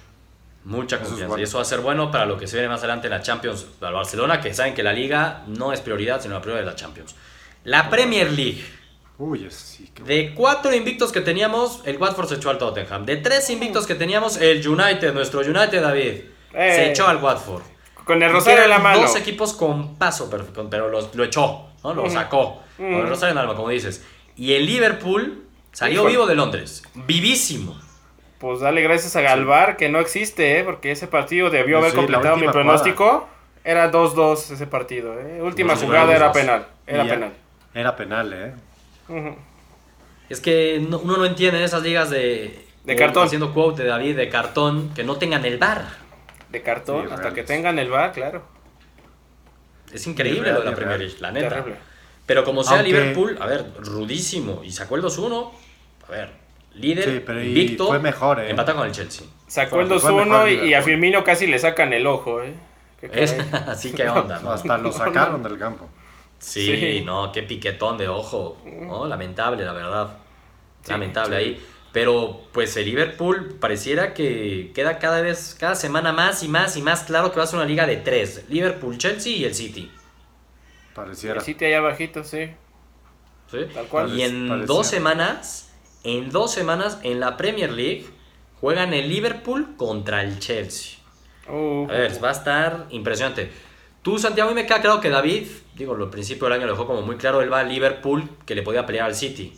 Mucha 0.64 1.00
confianza. 1.00 1.40
Y 1.40 1.44
eso 1.44 1.58
va 1.58 1.64
a 1.64 1.66
ser 1.66 1.80
bueno 1.80 2.12
para 2.12 2.26
lo 2.26 2.38
que 2.38 2.48
se 2.48 2.56
viene 2.56 2.70
más 2.70 2.80
adelante 2.80 3.08
en 3.08 3.12
la 3.12 3.22
Champions 3.22 3.66
al 3.82 3.94
Barcelona, 3.94 4.42
que 4.42 4.54
saben 4.54 4.74
que 4.74 4.84
la 4.84 4.94
liga 4.94 5.44
no 5.48 5.74
es 5.74 5.82
prioridad, 5.82 6.22
sino 6.22 6.36
la 6.36 6.42
prioridad 6.42 6.66
de 6.66 6.72
la 6.72 6.76
Champions. 6.76 7.16
La 7.64 7.90
Premier 7.90 8.32
League. 8.32 8.64
Uy, 9.18 9.48
sí, 9.52 9.92
De 10.04 10.34
cuatro 10.34 10.74
invictos 10.74 11.12
que 11.12 11.22
teníamos, 11.22 11.82
el 11.86 11.98
Watford 11.98 12.28
se 12.28 12.36
echó 12.36 12.50
al 12.50 12.58
Tottenham. 12.58 13.06
De 13.06 13.18
tres 13.18 13.50
invictos 13.52 13.86
que 13.86 13.94
teníamos, 13.94 14.38
el 14.38 14.68
United, 14.68 15.14
nuestro 15.14 15.42
United 15.42 15.82
David, 15.82 16.22
se 16.52 16.86
eh. 16.86 16.90
echó 16.90 17.08
al 17.08 17.18
Watford. 17.18 17.62
Con 18.06 18.22
el 18.22 18.32
Rosario 18.32 18.64
en 18.64 18.70
la 18.70 18.80
mano. 18.80 19.02
Dos 19.02 19.16
equipos 19.16 19.54
con 19.54 19.96
paso, 19.96 20.30
pero, 20.30 20.90
lo 20.90 21.24
echó, 21.24 21.68
¿no? 21.84 21.94
Lo 21.94 22.10
sacó. 22.10 22.62
Con 22.78 22.94
el 22.94 23.08
Rosario 23.08 23.32
en 23.32 23.36
la 23.36 23.42
mano, 23.44 23.56
como 23.56 23.70
dices. 23.70 24.04
Y 24.36 24.54
el 24.54 24.66
Liverpool 24.66 25.46
salió 25.72 26.06
vivo 26.06 26.26
de 26.26 26.36
Londres. 26.36 26.84
Vivísimo. 26.94 27.80
Pues 28.40 28.60
dale 28.60 28.82
gracias 28.82 29.16
a 29.16 29.22
Galvar, 29.22 29.78
que 29.78 29.88
no 29.90 30.00
existe, 30.00 30.58
¿eh? 30.58 30.64
porque 30.64 30.92
ese 30.92 31.06
partido 31.06 31.52
debió 31.52 31.78
haber 31.78 31.94
completado 31.94 32.38
mi 32.38 32.48
pronóstico. 32.48 33.30
Era 33.64 33.92
2-2 33.92 34.54
ese 34.54 34.66
partido. 34.66 35.20
¿eh? 35.20 35.44
Última 35.44 35.76
jugada 35.76 36.16
era 36.16 36.32
penal. 36.32 36.66
Era 36.88 37.04
penal. 37.04 37.34
Era 37.74 37.96
penal, 37.96 38.34
¿eh? 38.34 38.54
Es 40.28 40.40
que 40.40 40.84
uno 40.88 41.18
no 41.18 41.26
entiende 41.26 41.64
esas 41.64 41.84
ligas 41.84 42.10
de. 42.10 42.66
De 42.84 42.96
cartón. 42.96 43.26
Haciendo 43.28 43.54
quote 43.54 43.84
de 43.84 43.90
David, 43.90 44.16
de 44.16 44.30
cartón, 44.30 44.92
que 44.96 45.04
no 45.04 45.18
tengan 45.18 45.46
el 45.46 45.60
bar. 45.60 46.01
De 46.52 46.62
cartón, 46.62 47.12
hasta 47.12 47.34
que 47.34 47.44
tengan 47.44 47.80
el 47.80 47.90
bar, 47.90 48.12
claro. 48.12 48.44
Es 49.94 50.06
increíble 50.08 50.52
lo 50.52 50.60
de 50.60 50.66
la 50.66 50.76
Premier 50.76 51.00
League, 51.00 51.16
la 51.20 51.32
neta. 51.32 51.66
Pero 52.26 52.44
como 52.44 52.64
sea 52.64 52.82
Liverpool, 52.82 53.38
a 53.42 53.46
ver, 53.46 53.66
rudísimo. 53.80 54.62
Y 54.64 54.72
sacó 54.72 54.96
el 54.96 55.04
2-1. 55.04 55.52
A 56.08 56.12
ver, 56.12 56.30
líder, 56.76 57.24
sí, 57.26 57.78
fue 57.78 58.00
mejor, 58.00 58.40
¿eh? 58.40 58.50
empata 58.50 58.74
con 58.74 58.86
el 58.86 58.92
Chelsea. 58.92 59.26
Sacó 59.48 59.82
el 59.82 59.90
2-1 59.90 60.68
y, 60.68 60.74
a 60.74 60.82
Firmino 60.82 61.24
casi 61.24 61.48
le 61.48 61.60
sacan 61.60 61.94
el 61.94 62.08
ojo, 62.08 62.42
¿eh? 62.42 62.54
Así 63.68 63.92
que 63.94 64.08
onda, 64.08 64.42
Hasta 64.54 64.78
lo 64.78 64.92
sacaron 64.92 65.42
del 65.42 65.58
campo. 65.58 65.90
Sí, 66.40 67.04
no, 67.06 67.32
qué 67.32 67.44
piquetón 67.44 67.98
de 67.98 68.08
ojo. 68.08 68.58
¿no? 68.66 69.06
Lamentable, 69.08 69.64
la 69.64 69.74
verdad. 69.74 70.18
Lamentable 70.88 71.36
ahí. 71.36 71.66
Pero 71.92 72.42
pues 72.54 72.76
el 72.78 72.86
Liverpool 72.86 73.58
pareciera 73.60 74.14
que 74.14 74.72
queda 74.74 74.98
cada 74.98 75.22
vez, 75.22 75.56
cada 75.60 75.76
semana 75.76 76.14
más 76.14 76.42
y 76.42 76.48
más 76.48 76.78
y 76.78 76.82
más 76.82 77.04
claro 77.04 77.32
que 77.32 77.38
va 77.38 77.44
a 77.44 77.48
ser 77.48 77.60
una 77.60 77.68
liga 77.68 77.86
de 77.86 77.98
tres. 77.98 78.46
Liverpool, 78.50 78.98
Chelsea 78.98 79.34
y 79.34 79.44
el 79.44 79.54
City. 79.54 79.92
Pareciera. 80.96 81.40
El 81.40 81.42
City 81.42 81.66
allá 81.66 81.80
abajito, 81.80 82.24
sí. 82.24 82.50
¿Sí? 83.50 83.58
Tal 83.74 83.88
cual. 83.88 84.18
Y 84.18 84.22
en 84.22 84.66
dos 84.66 84.88
semanas, 84.88 85.74
en 86.04 86.30
dos 86.30 86.54
semanas 86.54 87.00
en 87.04 87.20
la 87.20 87.36
Premier 87.36 87.72
League 87.72 88.06
juegan 88.62 88.94
el 88.94 89.10
Liverpool 89.10 89.76
contra 89.76 90.22
el 90.22 90.40
Chelsea. 90.40 91.00
Uh, 91.50 91.86
a 91.90 91.94
ver, 91.94 92.24
va 92.24 92.30
a 92.30 92.34
estar 92.34 92.88
impresionante. 92.92 93.52
Tú, 94.02 94.18
Santiago, 94.18 94.52
y 94.52 94.54
me 94.54 94.66
queda 94.66 94.82
claro 94.82 95.02
que 95.02 95.10
David, 95.10 95.48
digo, 95.76 95.96
al 95.96 96.10
principio 96.10 96.46
del 96.46 96.54
año 96.54 96.68
lo 96.68 96.74
dejó 96.74 96.88
como 96.88 97.02
muy 97.02 97.18
claro, 97.18 97.42
él 97.42 97.52
va 97.52 97.60
a 97.60 97.64
Liverpool 97.64 98.30
que 98.46 98.56
le 98.56 98.64
podía 98.64 98.86
pelear 98.86 99.08
al 99.08 99.16
City. 99.16 99.54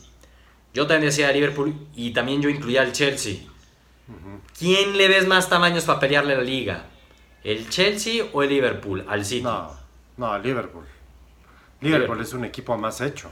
Yo 0.74 0.88
también 0.88 1.10
decía 1.10 1.32
Liverpool 1.32 1.76
y 1.96 2.12
también 2.12 2.42
yo 2.42 2.50
incluía 2.50 2.82
al 2.82 2.92
Chelsea. 2.92 3.38
¿Quién 4.58 4.98
le 4.98 5.08
ves 5.08 5.28
más 5.28 5.50
tamaños 5.50 5.86
para 5.86 6.00
pelearle 6.00 6.36
la 6.36 6.42
liga? 6.42 6.86
¿El 7.44 7.70
Chelsea 7.70 8.26
o 8.34 8.42
el 8.44 8.50
Liverpool? 8.50 9.06
Al 9.08 9.24
City. 9.24 9.44
No, 9.44 9.72
no, 10.18 10.38
Liverpool. 10.40 10.86
Liverpool, 11.82 12.22
es 12.22 12.34
un 12.34 12.46
equipo 12.46 12.78
más 12.78 13.02
hecho. 13.02 13.30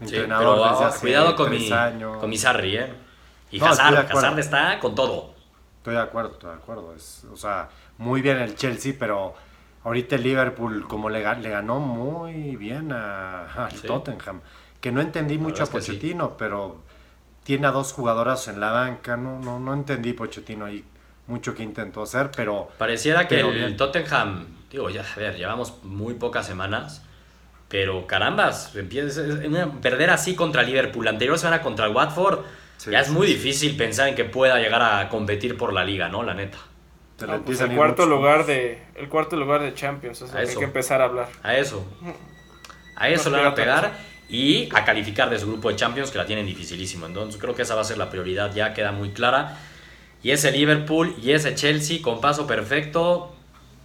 Entrenador 0.00 0.60
ah, 0.64 0.92
cuidado 0.98 1.36
con 1.36 1.50
mi, 1.50 1.70
con 2.18 2.28
mi 2.28 2.38
Sarri, 2.38 2.76
¿eh? 2.76 2.92
Y 3.50 3.60
Hazard, 3.62 4.10
Hazard 4.10 4.38
está 4.38 4.78
con 4.80 4.94
todo. 4.94 5.34
Estoy 5.78 5.94
de 5.94 6.00
acuerdo, 6.00 6.32
estoy 6.32 6.50
de 6.50 6.56
acuerdo. 6.56 6.94
Es, 6.94 7.24
o 7.32 7.36
sea, 7.36 7.68
muy 7.98 8.22
bien 8.22 8.38
el 8.38 8.54
Chelsea, 8.54 8.94
pero 8.98 9.34
ahorita 9.84 10.16
el 10.16 10.22
Liverpool 10.22 10.86
como 10.88 11.10
le, 11.10 11.20
le 11.20 11.50
ganó 11.50 11.80
muy 11.80 12.56
bien 12.56 12.92
a, 12.92 13.66
al 13.66 13.80
Tottenham 13.82 14.40
que 14.80 14.92
no 14.92 15.00
entendí 15.00 15.38
mucho 15.38 15.64
a 15.64 15.66
Pochettino, 15.66 16.36
pero 16.36 16.80
tiene 17.44 17.66
a 17.66 17.70
dos 17.70 17.92
jugadoras 17.92 18.48
en 18.48 18.60
la 18.60 18.70
banca, 18.70 19.16
no, 19.16 19.40
no, 19.40 19.58
no 19.58 19.74
entendí 19.74 20.12
Pochettino 20.12 20.64
ahí 20.66 20.84
mucho 21.26 21.54
que 21.54 21.62
intentó 21.62 22.02
hacer, 22.02 22.30
pero... 22.34 22.68
Pareciera 22.78 23.28
que 23.28 23.40
el 23.40 23.76
Tottenham, 23.76 24.46
digo, 24.70 24.90
ya, 24.90 25.02
a 25.02 25.18
ver, 25.18 25.36
llevamos 25.36 25.82
muy 25.84 26.14
pocas 26.14 26.46
semanas, 26.46 27.02
pero 27.68 28.06
carambas, 28.06 28.74
empieza, 28.74 29.22
perder 29.80 30.10
así 30.10 30.34
contra 30.34 30.62
Liverpool, 30.62 31.04
la 31.04 31.12
anterior 31.12 31.38
semana 31.38 31.62
contra 31.62 31.86
el 31.86 31.94
Watford, 31.94 32.40
ya 32.90 33.00
es 33.00 33.10
muy 33.10 33.26
difícil 33.26 33.76
pensar 33.76 34.08
en 34.08 34.14
que 34.14 34.24
pueda 34.24 34.58
llegar 34.58 34.82
a 34.82 35.08
competir 35.08 35.56
por 35.56 35.72
la 35.72 35.84
liga, 35.84 36.08
¿no? 36.08 36.22
La 36.22 36.34
neta. 36.34 36.58
Pues 37.44 37.60
el 37.60 37.76
cuarto 37.76 38.06
lugar 38.06 38.46
de 38.46 38.82
el 38.94 39.10
cuarto 39.10 39.36
lugar 39.36 39.60
de 39.60 39.74
Champions, 39.74 40.22
eso, 40.22 40.36
hay 40.36 40.46
que 40.46 40.64
empezar 40.64 41.02
a 41.02 41.04
hablar. 41.04 41.28
A 41.42 41.54
eso. 41.56 41.84
A 42.96 43.10
eso 43.10 43.28
le 43.28 43.36
van 43.36 43.48
a 43.48 43.54
pegar 43.54 43.92
y 44.30 44.68
a 44.72 44.84
calificar 44.84 45.28
de 45.28 45.38
su 45.38 45.48
grupo 45.48 45.70
de 45.70 45.76
Champions 45.76 46.10
que 46.10 46.18
la 46.18 46.24
tienen 46.24 46.46
dificilísimo. 46.46 47.06
Entonces 47.06 47.40
creo 47.40 47.54
que 47.54 47.62
esa 47.62 47.74
va 47.74 47.80
a 47.80 47.84
ser 47.84 47.98
la 47.98 48.08
prioridad, 48.08 48.54
ya 48.54 48.72
queda 48.72 48.92
muy 48.92 49.10
clara. 49.10 49.58
Y 50.22 50.30
ese 50.30 50.52
Liverpool 50.52 51.16
y 51.20 51.32
ese 51.32 51.54
Chelsea 51.54 52.00
con 52.00 52.20
paso 52.20 52.46
perfecto. 52.46 53.34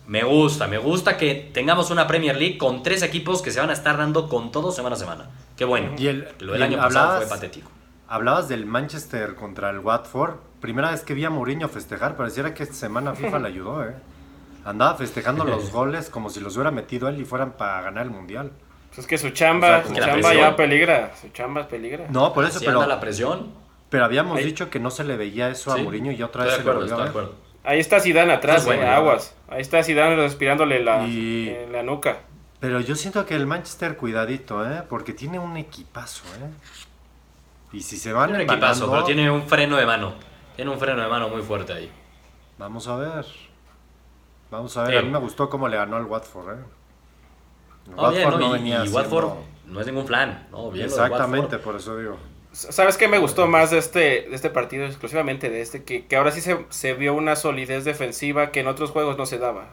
Me 0.07 0.23
gusta, 0.23 0.67
me 0.67 0.77
gusta 0.77 1.17
que 1.17 1.49
tengamos 1.51 1.89
una 1.89 2.05
Premier 2.05 2.37
League 2.37 2.59
con 2.59 2.83
tres 2.83 3.01
equipos 3.01 3.41
que 3.41 3.49
se 3.49 3.59
van 3.59 3.71
a 3.71 3.73
estar 3.73 3.97
dando 3.97 4.29
con 4.29 4.51
todo 4.51 4.71
semana 4.71 4.95
a 4.95 4.99
semana. 4.99 5.29
Qué 5.57 5.65
bueno. 5.65 5.93
Y 5.97 6.07
el, 6.07 6.27
Lo 6.39 6.53
del 6.53 6.61
año 6.61 6.77
pasado 6.77 7.17
fue 7.17 7.27
patético. 7.27 7.71
Hablabas 8.07 8.47
del 8.47 8.67
Manchester 8.67 9.33
contra 9.33 9.71
el 9.71 9.79
Watford. 9.79 10.35
Primera 10.61 10.91
vez 10.91 11.01
que 11.01 11.15
vi 11.15 11.25
a 11.25 11.31
Mourinho 11.31 11.67
festejar, 11.69 12.15
pareciera 12.15 12.53
que 12.53 12.61
esta 12.61 12.75
semana 12.75 13.15
FIFA 13.15 13.39
le 13.39 13.47
ayudó, 13.47 13.83
¿eh? 13.83 13.95
Andaba 14.63 14.95
festejando 14.95 15.43
los 15.43 15.71
goles 15.73 16.11
como 16.11 16.29
si 16.29 16.39
los 16.39 16.55
hubiera 16.55 16.69
metido 16.69 17.07
él 17.07 17.19
y 17.19 17.25
fueran 17.25 17.53
para 17.53 17.81
ganar 17.81 18.05
el 18.05 18.11
Mundial. 18.11 18.51
Pues 18.95 18.99
es 18.99 19.07
que 19.07 19.17
su 19.17 19.31
chamba, 19.31 19.83
su 19.83 19.93
chamba 19.93 20.33
ya 20.33 20.55
peligra, 20.55 21.11
su 21.19 21.27
chamba 21.29 21.67
peligra. 21.67 22.05
No, 22.09 22.31
por 22.31 22.45
eso, 22.45 22.61
pero 22.63 22.85
la 22.85 23.01
presión. 23.01 23.51
Pero 23.89 24.05
habíamos 24.05 24.37
dicho 24.39 24.69
que 24.69 24.79
no 24.79 24.89
se 24.89 25.03
le 25.03 25.17
veía 25.17 25.49
eso 25.49 25.73
a 25.73 25.77
Mourinho 25.77 26.11
y 26.11 26.23
otra 26.23 26.45
vez 26.45 26.55
se 26.55 26.63
lo 26.63 26.79
vio. 26.79 27.35
Ahí 27.63 27.79
está 27.79 27.99
Zidane 27.99 28.31
atrás, 28.31 28.65
eh, 28.67 28.85
aguas. 28.87 29.35
Ahí 29.49 29.59
está 29.59 29.83
Zidane 29.83 30.15
respirándole 30.15 30.83
la, 30.83 31.03
en 31.03 31.71
la 31.71 31.83
nuca. 31.83 32.19
Pero 32.59 32.79
yo 32.79 32.95
siento 32.95 33.25
que 33.25 33.35
el 33.35 33.47
Manchester 33.47 33.97
cuidadito, 33.97 34.65
¿eh? 34.65 34.83
Porque 34.87 35.13
tiene 35.13 35.39
un 35.39 35.57
equipazo, 35.57 36.23
¿eh? 36.35 36.49
Y 37.73 37.81
si 37.81 37.97
se 37.97 38.13
van 38.13 38.29
tiene 38.29 38.45
un 38.45 38.49
equipazo, 38.49 38.89
pero 38.89 39.03
tiene 39.03 39.29
un 39.29 39.47
freno 39.47 39.75
de 39.75 39.85
mano. 39.85 40.13
Tiene 40.55 40.71
un 40.71 40.79
freno 40.79 41.01
de 41.01 41.09
mano 41.09 41.27
muy 41.27 41.41
fuerte 41.41 41.73
ahí. 41.73 41.91
Vamos 42.57 42.87
a 42.87 42.95
ver. 42.95 43.25
Vamos 44.49 44.77
a 44.77 44.83
ver. 44.83 44.99
A 44.99 45.01
mí 45.01 45.09
me 45.09 45.19
gustó 45.19 45.49
cómo 45.49 45.67
le 45.67 45.75
ganó 45.75 45.97
al 45.97 46.05
Watford, 46.05 46.59
¿eh? 46.59 46.63
Watford 47.95 48.39
no, 48.39 48.51
venía 48.51 48.85
y, 48.85 48.89
Watford 48.89 49.29
no 49.67 49.79
es 49.79 49.87
ningún 49.87 50.05
plan. 50.05 50.47
Exactamente, 50.75 51.57
por 51.57 51.75
eso 51.75 51.97
digo. 51.97 52.17
¿Sabes 52.51 52.95
qué 52.95 53.09
me 53.09 53.17
gustó 53.17 53.47
más 53.47 53.71
de 53.71 53.79
este, 53.79 53.99
de 53.99 54.35
este 54.35 54.49
partido, 54.49 54.85
exclusivamente 54.85 55.49
de 55.49 55.59
este? 55.59 55.83
Que, 55.83 56.05
que 56.05 56.15
ahora 56.15 56.31
sí 56.31 56.39
se, 56.39 56.65
se, 56.69 56.93
vio 56.93 57.13
una 57.13 57.35
solidez 57.35 57.83
defensiva 57.83 58.51
que 58.51 58.61
en 58.61 58.67
otros 58.67 58.91
juegos 58.91 59.17
no 59.17 59.25
se 59.25 59.39
daba. 59.39 59.67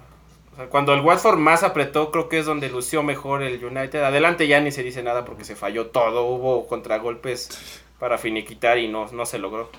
cuando 0.68 0.92
el 0.92 1.00
Watford 1.00 1.38
más 1.38 1.62
apretó, 1.62 2.10
creo 2.10 2.28
que 2.28 2.40
es 2.40 2.46
donde 2.46 2.68
lució 2.70 3.04
mejor 3.04 3.44
el 3.44 3.64
United. 3.64 4.02
Adelante 4.02 4.48
ya 4.48 4.60
ni 4.60 4.72
se 4.72 4.82
dice 4.82 5.04
nada 5.04 5.24
porque 5.24 5.44
se 5.44 5.54
falló 5.54 5.86
todo. 5.86 6.24
Hubo 6.26 6.66
contragolpes 6.66 7.84
para 8.00 8.18
finiquitar 8.18 8.78
y 8.78 8.88
no, 8.88 9.06
no 9.12 9.26
se 9.26 9.38
logró. 9.38 9.70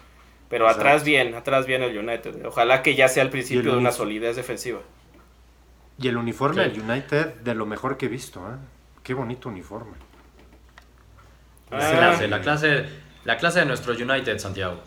Pero 0.48 0.70
atrás 0.70 1.04
bien, 1.04 1.36
atrás 1.36 1.66
bien 1.66 1.84
el 1.84 1.98
United. 1.98 2.46
Ojalá 2.46 2.84
que 2.84 2.96
ya 2.96 3.10
sea 3.10 3.24
el 3.24 3.32
principio 3.32 3.74
de 3.74 3.78
una 3.78 3.92
solidez 3.92 4.38
defensiva. 4.38 4.80
Y 6.00 6.08
el 6.08 6.18
uniforme 6.18 6.68
del 6.68 6.82
United, 6.82 7.36
de 7.36 7.56
lo 7.56 7.66
mejor 7.66 7.98
que 7.98 8.08
he 8.08 8.10
visto, 8.10 8.40
¿eh? 8.40 8.58
Qué 9.04 9.14
bonito 9.14 9.50
uniforme. 9.50 9.94
La 11.70 11.78
ah. 11.78 11.92
clase, 11.92 12.28
la 12.28 12.42
clase, 12.42 12.86
la 13.26 13.38
clase 13.38 13.60
de 13.60 13.66
nuestro 13.66 13.94
United, 13.94 14.40
Santiago. 14.40 14.80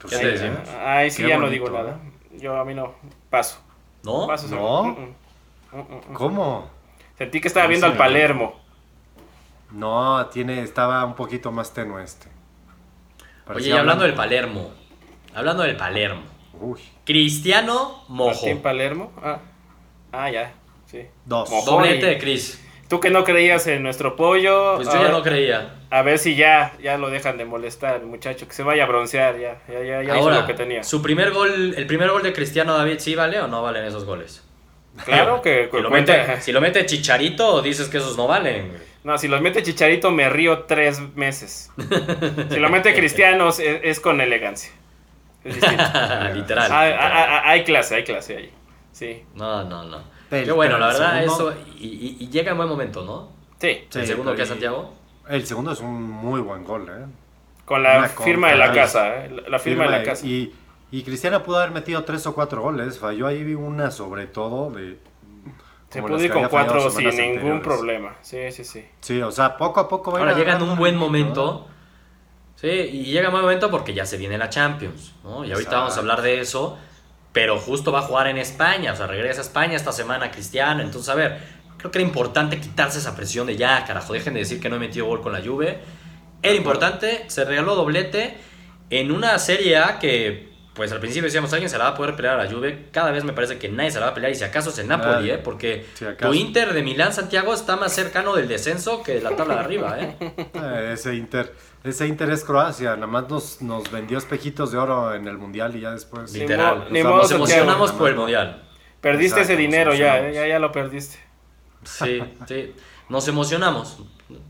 Pues 0.00 0.14
¿Qué 0.14 0.20
te 0.20 0.32
decimos? 0.32 0.68
Ahí 0.84 1.10
sí 1.10 1.26
ya 1.26 1.38
no 1.38 1.48
digo 1.48 1.70
nada. 1.70 1.98
Yo 2.32 2.56
a 2.56 2.64
mí 2.64 2.74
no. 2.74 2.94
Paso. 3.30 3.60
¿No? 4.02 4.26
Paso 4.26 4.48
¿No? 4.48 4.84
Mm, 4.84 5.14
mm, 5.72 6.10
mm, 6.10 6.14
¿Cómo? 6.14 6.70
Sentí 7.16 7.40
que 7.40 7.48
estaba 7.48 7.66
viendo 7.66 7.86
al 7.86 7.96
Palermo. 7.96 8.60
No, 9.70 10.26
tiene, 10.26 10.62
estaba 10.62 11.04
un 11.04 11.14
poquito 11.14 11.50
más 11.52 11.72
tenue 11.72 12.02
este. 12.02 12.28
Oye, 13.46 13.70
y 13.70 13.72
hablando 13.72 14.04
del 14.04 14.14
Palermo. 14.14 14.72
Hablando 15.34 15.62
del 15.62 15.76
Palermo. 15.76 16.22
Uy. 16.60 16.80
Cristiano 17.04 18.04
Mojo. 18.08 18.30
¿Martín 18.30 18.62
Palermo? 18.62 19.12
Ah. 19.22 19.38
Ah, 20.16 20.30
ya, 20.30 20.52
sí. 20.86 21.06
Dos. 21.24 21.50
Doblete 21.64 22.06
de 22.06 22.18
Chris. 22.18 22.60
Tú 22.88 23.00
que 23.00 23.10
no 23.10 23.24
creías 23.24 23.66
en 23.66 23.82
nuestro 23.82 24.14
pollo. 24.14 24.76
Pues 24.76 24.88
yo 24.92 25.02
ya 25.02 25.08
no 25.08 25.22
creía. 25.22 25.74
A 25.90 26.02
ver 26.02 26.18
si 26.18 26.36
ya, 26.36 26.74
ya 26.82 26.98
lo 26.98 27.10
dejan 27.10 27.38
de 27.38 27.44
molestar, 27.44 28.02
muchacho, 28.02 28.46
que 28.46 28.54
se 28.54 28.62
vaya 28.62 28.84
a 28.84 28.86
broncear, 28.86 29.38
ya, 29.38 29.58
ya, 29.68 29.82
ya, 29.82 30.02
ya 30.02 30.14
Ahora, 30.14 30.40
lo 30.40 30.46
que 30.46 30.54
tenía. 30.54 30.84
Su 30.84 31.00
primer 31.00 31.30
gol, 31.32 31.74
el 31.76 31.86
primer 31.86 32.10
gol 32.10 32.22
de 32.22 32.32
Cristiano 32.32 32.76
David, 32.76 32.98
¿sí 32.98 33.14
vale 33.14 33.40
o 33.40 33.46
no 33.46 33.62
valen 33.62 33.84
esos 33.84 34.04
goles? 34.04 34.42
Claro 35.04 35.42
que 35.42 35.68
si 35.72 35.80
lo, 35.80 35.90
mete, 35.90 36.40
si 36.40 36.52
lo 36.52 36.60
mete 36.60 36.84
Chicharito, 36.86 37.62
dices 37.62 37.88
que 37.88 37.98
esos 37.98 38.16
no 38.16 38.26
valen. 38.26 38.72
No, 39.02 39.18
si 39.18 39.28
los 39.28 39.40
mete 39.40 39.62
Chicharito 39.62 40.10
me 40.10 40.28
río 40.28 40.60
tres 40.60 41.00
meses. 41.14 41.70
si 42.50 42.58
lo 42.58 42.70
mete 42.70 42.94
Cristiano 42.94 43.48
es, 43.48 44.00
con 44.00 44.20
elegancia. 44.20 44.72
Es 45.44 45.56
Literal. 46.34 46.70
hay 46.72 47.64
clase, 47.64 47.96
hay 47.96 48.04
clase 48.04 48.36
ahí. 48.36 48.50
Sí. 48.94 49.24
No, 49.34 49.64
no, 49.64 49.82
no. 49.82 49.98
Qué 50.30 50.52
bueno, 50.52 50.78
la 50.78 50.86
verdad, 50.86 51.24
eso. 51.24 51.52
Y, 51.78 52.28
llega 52.28 52.52
en 52.52 52.56
buen 52.56 52.68
momento, 52.68 53.04
¿no? 53.04 53.28
Sí. 53.60 53.86
¿El 53.92 54.06
segundo 54.06 54.34
que 54.34 54.42
es 54.42 54.48
Santiago? 54.48 54.94
El 55.28 55.46
segundo 55.46 55.72
es 55.72 55.80
un 55.80 56.02
muy 56.10 56.40
buen 56.40 56.64
gol, 56.64 56.88
¿eh? 56.88 57.06
Con 57.64 57.82
la 57.82 58.08
firma 58.08 58.50
de 58.50 58.56
la 58.56 58.72
casa, 58.72 59.24
¿eh? 59.24 59.42
La 59.48 59.58
firma, 59.58 59.84
de 59.84 59.90
la 59.90 60.02
casa. 60.02 60.24
Y, 60.24 60.54
y 60.92 61.02
Cristiano 61.02 61.42
pudo 61.42 61.58
haber 61.58 61.72
metido 61.72 62.04
tres 62.04 62.26
o 62.26 62.34
cuatro 62.34 62.62
goles. 62.62 62.98
Falló 62.98 63.26
ahí 63.26 63.54
una, 63.54 63.90
sobre 63.90 64.26
todo, 64.26 64.70
de. 64.70 64.98
Se 65.90 66.00
pudo 66.00 66.22
ir 66.22 66.30
con 66.30 66.48
cuatro 66.48 66.88
sin 66.90 67.08
ningún 67.16 67.62
problema. 67.62 68.16
Sí, 68.22 68.52
sí, 68.52 68.64
sí. 68.64 68.84
Sí, 69.00 69.20
o 69.20 69.32
sea, 69.32 69.56
poco 69.56 69.80
a 69.80 69.88
poco. 69.88 70.16
Ahora 70.16 70.34
llega 70.34 70.54
en 70.54 70.62
un 70.62 70.76
buen 70.76 70.96
momento. 70.96 71.66
Sí, 72.54 72.68
y 72.68 73.04
llega 73.06 73.26
en 73.26 73.32
buen 73.32 73.42
momento 73.42 73.70
porque 73.70 73.92
ya 73.92 74.06
se 74.06 74.18
viene 74.18 74.38
la 74.38 74.50
Champions, 74.50 75.14
¿no? 75.24 75.44
Y 75.44 75.50
ahorita 75.50 75.78
vamos 75.78 75.96
a 75.96 76.00
hablar 76.00 76.22
de 76.22 76.40
eso 76.40 76.78
pero 77.34 77.58
justo 77.58 77.90
va 77.90 77.98
a 77.98 78.02
jugar 78.02 78.28
en 78.28 78.38
España, 78.38 78.92
o 78.92 78.96
sea, 78.96 79.08
regresa 79.08 79.40
a 79.40 79.42
España 79.42 79.74
esta 79.74 79.90
semana 79.90 80.30
Cristiano, 80.30 80.82
entonces 80.82 81.08
a 81.10 81.16
ver, 81.16 81.40
creo 81.76 81.90
que 81.90 81.98
era 81.98 82.06
importante 82.06 82.60
quitarse 82.60 82.98
esa 82.98 83.16
presión 83.16 83.48
de 83.48 83.56
ya, 83.56 83.84
carajo, 83.84 84.12
dejen 84.12 84.34
de 84.34 84.40
decir 84.40 84.60
que 84.60 84.70
no 84.70 84.76
he 84.76 84.78
metido 84.78 85.06
gol 85.06 85.20
con 85.20 85.32
la 85.32 85.42
Juve. 85.42 85.80
Era 86.42 86.54
importante, 86.54 87.24
se 87.26 87.44
regaló 87.44 87.74
doblete 87.74 88.36
en 88.88 89.10
una 89.10 89.36
Serie 89.40 89.78
A 89.78 89.98
que, 89.98 90.53
pues 90.74 90.90
al 90.92 91.00
principio 91.00 91.24
decíamos, 91.24 91.52
alguien 91.52 91.70
se 91.70 91.78
la 91.78 91.84
va 91.84 91.90
a 91.90 91.94
poder 91.94 92.16
pelear 92.16 92.38
a 92.38 92.44
la 92.44 92.50
Juve, 92.50 92.88
cada 92.90 93.10
vez 93.10 93.24
me 93.24 93.32
parece 93.32 93.58
que 93.58 93.68
nadie 93.68 93.90
se 93.90 94.00
la 94.00 94.06
va 94.06 94.12
a 94.12 94.14
pelear 94.14 94.32
y 94.32 94.34
si 94.34 94.44
acaso 94.44 94.70
es 94.70 94.78
el 94.78 94.88
Napoli, 94.88 95.30
¿eh? 95.30 95.38
porque 95.38 95.86
tu 96.20 96.34
Inter 96.34 96.74
de 96.74 96.82
Milán, 96.82 97.12
Santiago, 97.12 97.54
está 97.54 97.76
más 97.76 97.94
cercano 97.94 98.34
del 98.34 98.48
descenso 98.48 99.02
que 99.02 99.14
de 99.14 99.20
la 99.20 99.36
tabla 99.36 99.54
de 99.54 99.60
arriba, 99.60 99.98
¿eh? 100.00 100.16
eh 100.20 100.90
ese 100.94 101.14
Inter 101.14 101.52
ese 101.84 102.06
Inter 102.06 102.30
es 102.30 102.42
Croacia, 102.44 102.94
nada 102.94 103.06
más 103.06 103.28
nos, 103.28 103.60
nos 103.60 103.90
vendió 103.90 104.16
espejitos 104.16 104.72
de 104.72 104.78
oro 104.78 105.14
en 105.14 105.28
el 105.28 105.36
Mundial 105.36 105.76
y 105.76 105.80
ya 105.80 105.90
después... 105.90 106.32
Literal, 106.32 106.86
nos, 106.90 107.30
emocionamos 107.30 107.92
por 107.92 108.08
el 108.08 108.16
Mundial. 108.16 108.64
Perdiste 109.02 109.42
ese 109.42 109.54
dinero 109.54 109.94
ya, 109.94 110.30
ya, 110.30 110.46
ya 110.46 110.58
lo 110.58 110.72
perdiste. 110.72 111.18
Sí, 111.82 112.22
sí. 112.48 112.74
nos 113.10 113.28
emocionamos. 113.28 113.98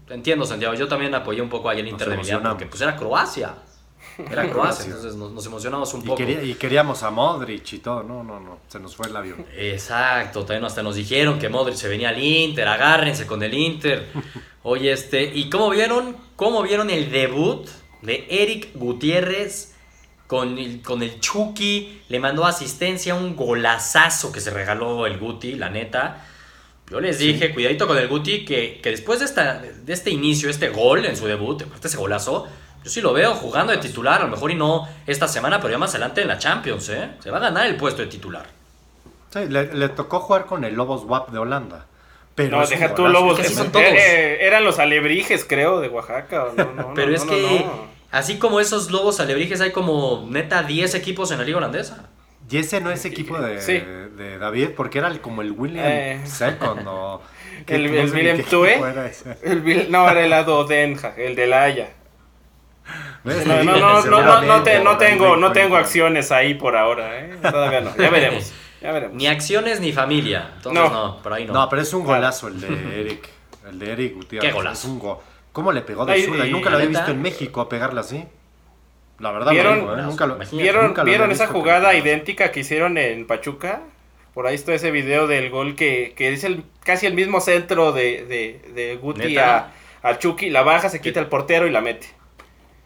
Entiendo, 0.09 0.45
Santiago, 0.45 0.75
yo 0.75 0.87
también 0.87 1.13
apoyé 1.13 1.43
un 1.43 1.49
poco 1.49 1.69
ahí 1.69 1.81
el 1.81 1.89
Inter 1.89 2.09
de 2.09 2.17
Milán 2.19 2.43
porque 2.45 2.67
pues 2.67 2.81
era 2.81 2.95
Croacia. 2.95 3.57
Era 4.31 4.49
Croacia, 4.51 4.87
entonces 4.87 5.15
nos, 5.15 5.47
emocionamos 5.47 5.93
un 5.95 6.05
poco. 6.05 6.23
y 6.23 6.55
queríamos 6.55 7.03
a 7.03 7.11
Modric 7.11 7.73
y 7.73 7.79
todo, 7.79 8.03
no, 8.03 8.23
no, 8.23 8.41
no, 8.41 8.59
se 8.69 8.79
nos 8.81 8.95
fue 8.95 9.09
el 9.09 9.17
avión. 9.17 9.45
Exacto, 9.57 10.45
también 10.45 10.65
hasta 10.65 10.83
nos 10.83 10.97
dijeron 10.97 11.39
que 11.39 11.49
Modric 11.49 11.77
se 11.77 11.89
venía 11.89 12.11
al 12.11 12.23
Inter, 12.23 12.69
agárrense 12.69 13.27
con 13.27 13.43
el 13.43 13.55
Inter. 13.55 14.09
Oye, 14.63 14.93
este, 14.93 15.25
¿y 15.25 15.51
cómo 15.51 15.71
vieron, 15.71 16.17
cómo 16.37 16.63
vieron 16.63 16.91
el 16.91 17.11
debut 17.11 17.69
de 18.03 18.27
Eric 18.31 18.71
Gutiérrez 18.75 19.75
con 20.27 20.59
el, 20.59 20.81
con 20.81 21.03
el 21.03 21.21
Chucky? 21.21 22.03
Le 22.09 22.19
mandó 22.19 22.47
asistencia, 22.47 23.15
un 23.15 23.37
golazazo 23.37 24.33
que 24.33 24.41
se 24.41 24.51
regaló 24.51 25.07
el 25.07 25.19
Guti, 25.19 25.57
la 25.57 25.69
neta. 25.69 26.27
Yo 26.91 27.01
les 27.01 27.19
dije, 27.19 27.53
cuidadito 27.53 27.87
con 27.87 27.99
el 27.99 28.09
Guti, 28.09 28.45
que, 28.45 28.81
que 28.83 28.91
después 28.91 29.19
de, 29.19 29.25
esta, 29.27 29.59
de 29.59 29.93
este 29.93 30.11
inicio, 30.11 30.49
este 30.49 30.69
gol 30.69 31.05
en 31.05 31.17
su 31.17 31.27
debut, 31.27 31.63
este 31.83 31.97
golazo, 31.97 32.47
yo 32.85 32.91
sí 32.91 33.01
lo 33.01 33.15
veo 33.15 33.35
jugando 33.35 33.73
de 33.73 33.79
titular, 33.79 34.21
a 34.21 34.25
lo 34.25 34.31
mejor 34.31 34.51
y 34.51 34.55
no 34.55 34.87
esta 35.07 35.27
semana, 35.27 35.59
pero 35.59 35.73
ya 35.73 35.79
más 35.79 35.91
adelante 35.95 36.21
en 36.21 36.29
la 36.29 36.37
Champions, 36.37 36.91
¿eh? 36.91 37.13
Se 37.21 37.31
va 37.31 37.39
a 37.39 37.41
ganar 37.41 37.67
el 37.67 37.77
puesto 37.77 38.03
de 38.03 38.09
titular. 38.09 38.45
Sí, 39.33 39.47
le, 39.49 39.89
tocó 39.89 40.21
jugar 40.21 40.45
con 40.45 40.65
el 40.65 40.75
Lobos 40.75 41.05
WAP 41.05 41.31
de 41.31 41.39
Holanda. 41.39 41.87
Pero 42.35 42.59
no, 42.59 42.67
deja 42.67 42.95
tú 42.95 43.09
Lobos. 43.09 43.45
son 43.47 43.73
todos. 43.73 43.87
Eh, 43.87 44.45
eran 44.45 44.65
los 44.65 44.79
alebrijes, 44.79 45.47
creo, 45.49 45.81
de 45.81 45.89
Oaxaca. 45.89 46.49
pero 46.95 47.15
es 47.15 47.25
que, 47.25 47.65
así 48.11 48.39
como 48.39 48.61
esos 48.61 48.91
Lobos 48.91 49.19
alebrijes, 49.19 49.63
hay 49.63 49.73
como 49.73 50.27
neta 50.29 50.63
10 50.63 50.95
equipos 50.95 51.31
en 51.31 51.39
la 51.39 51.45
Liga 51.45 51.57
Holandesa. 51.57 52.11
Y 52.51 52.59
ese 52.59 52.83
no 52.83 52.91
es 52.91 53.03
equipo 53.07 53.39
de, 53.39 54.39
David, 54.39 54.71
porque 54.77 54.99
era 54.99 55.11
como 55.23 55.41
el 55.41 55.53
William 55.53 55.87
eh. 55.87 56.21
Second 56.27 56.87
o... 56.87 57.23
El, 57.67 57.91
William 58.13 58.43
Tue. 58.43 58.79
no, 59.89 60.11
era 60.11 60.23
el 60.23 60.29
lado 60.29 60.65
Denja, 60.65 61.15
el 61.17 61.35
de 61.35 61.47
la 61.47 61.63
Haya. 61.63 61.89
No, 63.25 63.65
no, 63.65 64.03
no, 64.05 64.43
no, 64.43 64.99
tengo, 64.99 65.37
no 65.37 65.53
tengo 65.53 65.77
acciones 65.77 66.31
ahí 66.31 66.55
por 66.55 66.77
ahora, 66.77 67.21
¿eh? 67.21 67.37
Todavía 67.43 67.81
no. 67.81 67.97
Ya 67.97 68.11
veremos. 68.11 68.53
Ya 68.83 68.93
veremos. 68.93 69.17
Ni 69.17 69.27
acciones 69.27 69.81
ni 69.81 69.93
familia. 69.93 70.53
Entonces 70.57 70.91
no, 70.91 71.23
por 71.23 71.33
ahí 71.33 71.47
no. 71.47 71.55
No, 71.55 71.69
pero 71.69 71.81
es 71.83 71.93
un 71.95 72.05
golazo 72.05 72.49
el 72.49 72.61
de 72.61 73.01
Eric. 73.01 73.29
El 73.67 73.79
de 73.79 73.93
Eric 73.93 74.15
Gutiérrez. 74.15 74.51
¿Qué 74.51 74.55
golazo? 74.55 74.87
Es 74.87 74.93
un 74.93 74.99
go 74.99 75.23
¿Cómo 75.53 75.73
le 75.73 75.83
pegó 75.83 76.05
de 76.05 76.21
zurda? 76.23 76.47
Y 76.47 76.51
nunca 76.51 76.69
lo 76.69 76.77
había 76.77 76.89
visto 76.89 77.11
en 77.13 77.23
México 77.23 77.61
a 77.61 77.69
pegarla 77.69 78.01
así. 78.01 78.25
La 79.21 79.31
verdad, 79.31 79.53
¿Vieron, 79.53 79.79
¿eh? 79.99 80.03
nunca 80.03 80.27
lo, 80.27 80.37
¿vieron, 80.53 80.93
¿vieron 81.05 81.31
esa 81.31 81.47
jugada 81.47 81.95
idéntica 81.95 82.51
que 82.51 82.61
hicieron 82.61 82.99
en 82.99 83.29
Pachuca? 83.29 83.83
Por 84.35 84.49
ahí 84.49 84.57
está 84.57 84.75
ese 84.75 84.91
video 84.91 85.29
del 85.29 85.51
gol 85.51 85.77
que, 85.77 86.13
que 86.17 86.33
es 86.33 86.43
el, 86.43 86.65
casi 86.83 87.07
el 87.07 87.15
mismo 87.15 87.41
centro 87.41 87.93
de, 87.93 88.25
de, 88.25 88.73
de 88.75 88.97
Guti 88.97 89.39
a, 89.39 89.73
a, 90.03 90.19
Chucky. 90.19 90.51
La 90.51 90.63
baja, 90.63 90.89
se 90.89 91.01
quita 91.01 91.21
el 91.21 91.27
portero 91.27 91.69
y 91.69 91.71
la 91.71 91.81
mete. 91.81 92.09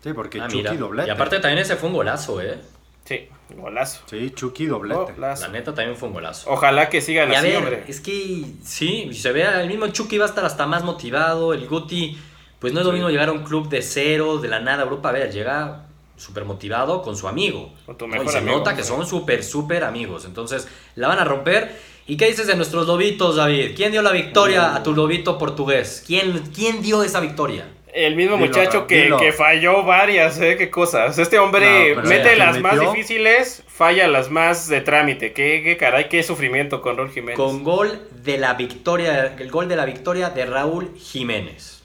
Sí, 0.03 0.13
porque 0.13 0.41
ah, 0.41 0.49
Chucky 0.49 0.77
doblete. 0.77 1.09
Y 1.09 1.11
aparte 1.11 1.41
también 1.41 1.59
ese 1.59 1.77
fue 1.77 1.89
un 1.89 1.97
golazo, 1.97 2.41
¿eh? 2.41 2.59
Sí, 3.05 3.29
golazo. 3.57 4.03
Sí, 4.07 4.31
Chucky 4.35 4.67
doblete. 4.67 5.15
La 5.17 5.35
neta 5.49 5.75
también 5.75 5.97
fue 5.97 6.09
un 6.09 6.15
golazo. 6.15 6.51
Ojalá 6.51 6.89
que 6.89 7.01
sigan 7.01 7.33
así, 7.33 7.55
hombre. 7.55 7.85
Es 7.89 8.01
que 8.01 8.45
sí, 8.63 9.13
se 9.15 9.33
ve, 9.33 9.45
el 9.45 9.69
mismo 9.69 9.89
Chucky 9.89 10.19
va 10.19 10.27
a 10.27 10.29
estar 10.29 10.45
hasta 10.45 10.67
más 10.67 10.85
motivado. 10.85 11.55
El 11.55 11.67
Guti, 11.67 12.19
pues 12.59 12.73
no 12.73 12.81
es 12.81 12.87
lo 12.87 12.93
mismo 12.93 13.09
llegar 13.09 13.31
a 13.31 13.33
un 13.33 13.45
club 13.45 13.69
de 13.69 13.83
cero, 13.83 14.39
de 14.39 14.49
la 14.49 14.61
nada, 14.61 14.83
Europa. 14.83 15.09
A 15.09 15.13
ver, 15.13 15.33
llega 15.33 15.87
súper 16.17 16.45
motivado 16.45 17.01
con 17.01 17.17
su 17.17 17.29
amigo. 17.29 17.73
Con 17.87 17.97
tu 17.97 18.07
mejor 18.07 18.27
y 18.27 18.29
se 18.29 18.41
nota 18.43 18.77
que 18.77 18.85
son 18.85 19.07
súper, 19.07 19.43
súper 19.43 19.85
amigos. 19.85 20.25
Entonces, 20.25 20.69
la 20.95 21.09
van 21.09 21.19
a 21.19 21.25
romper. 21.25 21.77
¿Y 22.07 22.17
qué 22.17 22.27
dices 22.27 22.47
de 22.47 22.57
nuestros 22.57 22.87
lobitos, 22.87 23.37
David? 23.37 23.73
¿Quién 23.77 23.93
dio 23.93 24.03
la 24.03 24.13
victoria 24.13 24.75
a 24.75 24.83
tu 24.83 24.95
lobito 24.95 25.39
portugués? 25.39 26.03
¿Quién, 26.07 26.43
quién 26.55 26.83
dio 26.83 27.03
esa 27.03 27.21
victoria? 27.21 27.67
El 27.93 28.17
mismo 28.17 28.37
muchacho 28.37 28.87
que, 28.87 29.15
que, 29.19 29.33
falló 29.33 29.83
varias, 29.83 30.41
¿eh? 30.41 30.57
Qué 30.57 30.71
cosas. 30.71 31.19
Este 31.19 31.39
hombre 31.39 31.97
mete 31.97 32.37
las 32.37 32.61
más 32.61 32.79
difíciles, 32.79 33.65
falla 33.67 34.07
las 34.09 34.31
más 34.31 34.69
de 34.69 34.81
trámite. 34.81 35.33
Qué, 35.33 35.63
qué 35.65 35.77
caray, 35.77 36.09
qué 36.09 36.23
sufrimiento 36.23 36.83
con 36.83 36.97
Raúl 36.97 37.11
Jiménez. 37.11 37.37
Con 37.37 37.65
gol 37.65 38.09
de 38.23 38.39
la 38.39 38.55
victoria, 38.55 39.35
el 39.39 39.51
gol 39.51 39.69
de 39.69 39.77
la 39.77 39.85
victoria 39.85 40.31
de 40.31 40.47
Raúl 40.47 40.95
Jiménez. 40.97 41.79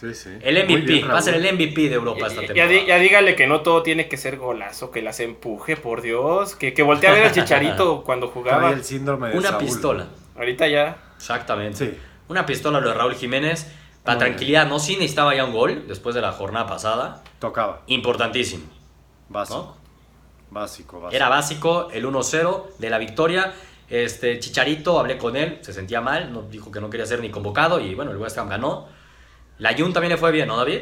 Sí, 0.00 0.14
sí. 0.14 0.30
El 0.40 0.64
MVP, 0.64 1.04
va 1.04 1.18
a 1.18 1.22
ser 1.22 1.34
el 1.34 1.54
MVP 1.54 1.90
de 1.90 1.96
Europa 1.96 2.26
esta 2.26 2.40
temporada. 2.40 2.86
Ya, 2.86 2.98
dígale 2.98 3.36
que 3.36 3.46
no 3.46 3.60
todo 3.60 3.82
tiene 3.82 4.08
que 4.08 4.16
ser 4.16 4.38
golazo, 4.38 4.90
que 4.90 5.02
las 5.02 5.20
empuje, 5.20 5.76
por 5.76 6.00
Dios. 6.00 6.56
Que, 6.56 6.72
que 6.72 6.82
voltee 6.82 7.10
a 7.10 7.12
ver 7.12 7.24
al 7.24 7.32
Chicharito 7.32 8.02
cuando 8.06 8.28
jugaba. 8.28 8.72
El 8.72 8.82
síndrome 8.82 9.28
de 9.28 9.36
Una 9.36 9.58
pistola. 9.58 10.06
Ahorita 10.36 10.68
ya. 10.68 10.96
Exactamente. 11.16 11.76
Sí. 11.76 11.98
Una 12.28 12.46
pistola 12.46 12.80
lo 12.80 12.88
de 12.88 12.94
Raúl 12.94 13.14
Jiménez. 13.14 13.70
Para 14.04 14.18
tranquilidad, 14.18 14.66
no, 14.66 14.78
sí 14.78 14.94
necesitaba 14.94 15.34
ya 15.34 15.44
un 15.44 15.52
gol 15.52 15.86
después 15.86 16.14
de 16.14 16.22
la 16.22 16.32
jornada 16.32 16.66
pasada. 16.66 17.22
Tocaba. 17.38 17.82
Importantísimo. 17.86 18.64
Básico. 19.28 19.76
Básico, 20.50 21.08
Era 21.12 21.28
básico 21.28 21.90
el 21.92 22.04
1-0 22.04 22.76
de 22.78 22.90
la 22.90 22.98
victoria. 22.98 23.52
Este 23.88 24.38
Chicharito, 24.40 24.98
hablé 24.98 25.16
con 25.16 25.36
él, 25.36 25.58
se 25.62 25.72
sentía 25.72 26.00
mal, 26.00 26.32
no, 26.32 26.42
dijo 26.42 26.70
que 26.72 26.80
no 26.80 26.90
quería 26.90 27.06
ser 27.06 27.20
ni 27.20 27.30
convocado 27.30 27.80
y 27.80 27.94
bueno, 27.94 28.10
el 28.10 28.16
West 28.16 28.38
Ham 28.38 28.48
ganó. 28.48 28.88
La 29.58 29.76
Jun 29.76 29.92
también 29.92 30.12
le 30.12 30.16
fue 30.16 30.32
bien, 30.32 30.48
¿no, 30.48 30.56
David? 30.56 30.80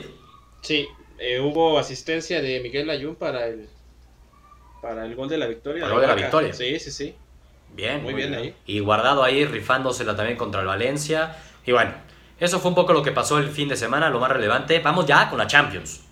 Sí, 0.63 0.89
eh, 1.19 1.41
hubo 1.41 1.79
asistencia 1.79 2.41
de 2.41 2.61
Miguel 2.61 2.87
Layun 2.87 3.17
para 3.17 3.47
el 3.47 3.69
para 4.81 5.05
el 5.05 5.15
gol 5.15 5.29
de 5.29 5.39
la 5.39 5.47
victoria. 5.47 5.85
el 5.85 5.91
gol 5.91 6.01
de 6.01 6.07
la 6.07 6.15
victoria. 6.15 6.53
Sí, 6.53 6.79
sí, 6.79 6.91
sí. 6.91 7.15
Bien. 7.75 8.03
Muy, 8.03 8.15
bien, 8.15 8.31
bien 8.31 8.43
ahí. 8.43 8.55
Y 8.67 8.81
guardado 8.81 9.23
ahí, 9.23 9.45
rifándosela 9.45 10.17
también 10.17 10.39
contra 10.39 10.61
el 10.61 10.67
Valencia. 10.67 11.37
Y 11.67 11.73
bueno, 11.73 11.93
eso 12.41 12.61
fue 12.61 12.71
un 12.71 12.75
poco 12.75 12.93
lo 12.93 13.03
que 13.03 13.13
pasó 13.13 13.39
el 13.39 13.51
fin 13.51 13.69
de 13.69 13.77
semana, 13.77 14.11
lo 14.11 14.21
más 14.21 14.31
relevante. 14.31 14.79
Vamos 14.81 15.07
ya 15.07 15.29
con 15.29 15.39
la 15.39 15.47
Champions. 15.47 16.03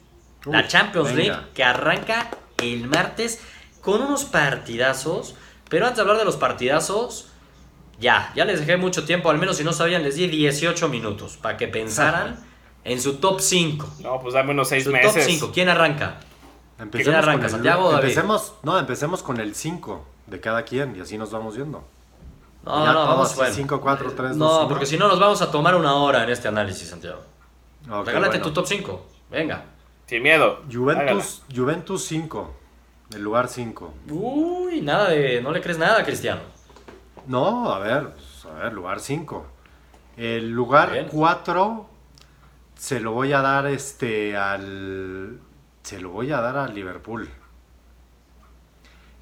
la 0.44 0.66
Champions 0.66 1.14
League 1.14 1.36
que 1.54 1.64
arranca 1.64 2.30
el 2.62 2.88
martes 2.88 3.40
con 3.80 4.02
unos 4.02 4.24
partidazos. 4.24 5.34
Pero 5.68 5.86
antes 5.86 5.96
de 5.96 6.02
hablar 6.02 6.18
de 6.18 6.24
los 6.24 6.36
partidazos, 6.36 7.28
ya, 7.98 8.32
ya 8.36 8.44
les 8.44 8.60
dejé 8.60 8.76
mucho 8.76 9.04
tiempo, 9.04 9.30
al 9.30 9.38
menos 9.38 9.56
si 9.56 9.64
no 9.64 9.72
sabían, 9.72 10.02
les 10.02 10.16
di 10.16 10.28
18 10.28 10.88
minutos 10.88 11.36
para 11.36 11.56
que 11.56 11.66
pensaran 11.66 12.44
en 12.84 13.00
su 13.00 13.16
top 13.16 13.40
5. 13.40 13.94
No, 14.00 14.20
pues 14.20 14.34
dame 14.34 14.52
unos 14.52 14.68
6 14.68 14.86
meses. 14.88 15.14
Top 15.14 15.22
5, 15.22 15.50
¿quién 15.52 15.68
arranca? 15.68 16.20
Empecemos 16.78 17.04
¿Quién 17.04 17.14
arranca? 17.14 17.48
¿Santiago 17.48 17.88
o 17.88 17.94
Empecemos, 17.94 18.54
no, 18.62 18.78
empecemos 18.78 19.22
con 19.22 19.40
el 19.40 19.54
5 19.54 20.06
de 20.26 20.40
cada 20.40 20.64
quien 20.64 20.94
y 20.96 21.00
así 21.00 21.16
nos 21.16 21.30
vamos 21.30 21.56
viendo. 21.56 21.84
No, 22.66 22.92
no, 22.92 23.06
vamos, 23.06 23.30
5, 23.30 23.80
4, 23.80 24.12
3, 24.12 24.28
2, 24.30 24.36
No, 24.36 24.68
porque 24.68 24.86
si 24.86 24.98
no 24.98 25.06
nos 25.06 25.20
vamos 25.20 25.40
a 25.40 25.50
tomar 25.52 25.76
una 25.76 25.94
hora 25.94 26.24
en 26.24 26.30
este 26.30 26.48
análisis, 26.48 26.88
Santiago. 26.88 27.22
Regálate 28.04 28.40
tu 28.40 28.52
top 28.52 28.66
5. 28.66 29.06
Venga. 29.30 29.64
Sin 30.06 30.22
miedo. 30.22 30.62
Juventus, 30.70 31.42
Juventus 31.54 32.04
5. 32.06 32.54
El 33.14 33.22
lugar 33.22 33.46
5. 33.46 33.94
Uy, 34.10 34.80
nada 34.80 35.10
de. 35.10 35.40
No 35.40 35.52
le 35.52 35.60
crees 35.60 35.78
nada, 35.78 36.04
Cristiano. 36.04 36.40
No, 37.28 37.72
a 37.72 37.78
ver, 37.78 38.10
pues, 38.10 38.46
a 38.46 38.58
ver, 38.58 38.72
lugar 38.72 38.98
5. 38.98 39.46
El 40.16 40.50
lugar 40.50 41.06
4 41.08 41.88
se 42.74 42.98
lo 42.98 43.12
voy 43.12 43.32
a 43.32 43.42
dar 43.42 43.66
este 43.66 44.36
al. 44.36 45.38
Se 45.84 46.00
lo 46.00 46.10
voy 46.10 46.32
a 46.32 46.40
dar 46.40 46.56
al 46.56 46.74
Liverpool. 46.74 47.28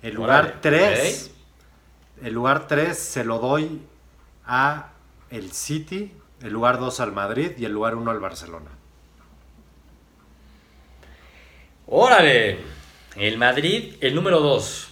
El 0.00 0.14
lugar 0.14 0.60
3 0.62 1.33
el 2.24 2.32
lugar 2.32 2.66
3 2.66 2.98
se 2.98 3.22
lo 3.22 3.38
doy 3.38 3.82
a 4.46 4.88
el 5.30 5.52
City, 5.52 6.12
el 6.42 6.52
lugar 6.52 6.78
2 6.78 7.00
al 7.00 7.12
Madrid 7.12 7.52
y 7.58 7.66
el 7.66 7.72
lugar 7.72 7.94
1 7.94 8.10
al 8.10 8.18
Barcelona. 8.18 8.70
Órale, 11.86 12.60
el 13.16 13.36
Madrid, 13.36 13.96
el 14.00 14.14
número 14.14 14.40
2. 14.40 14.90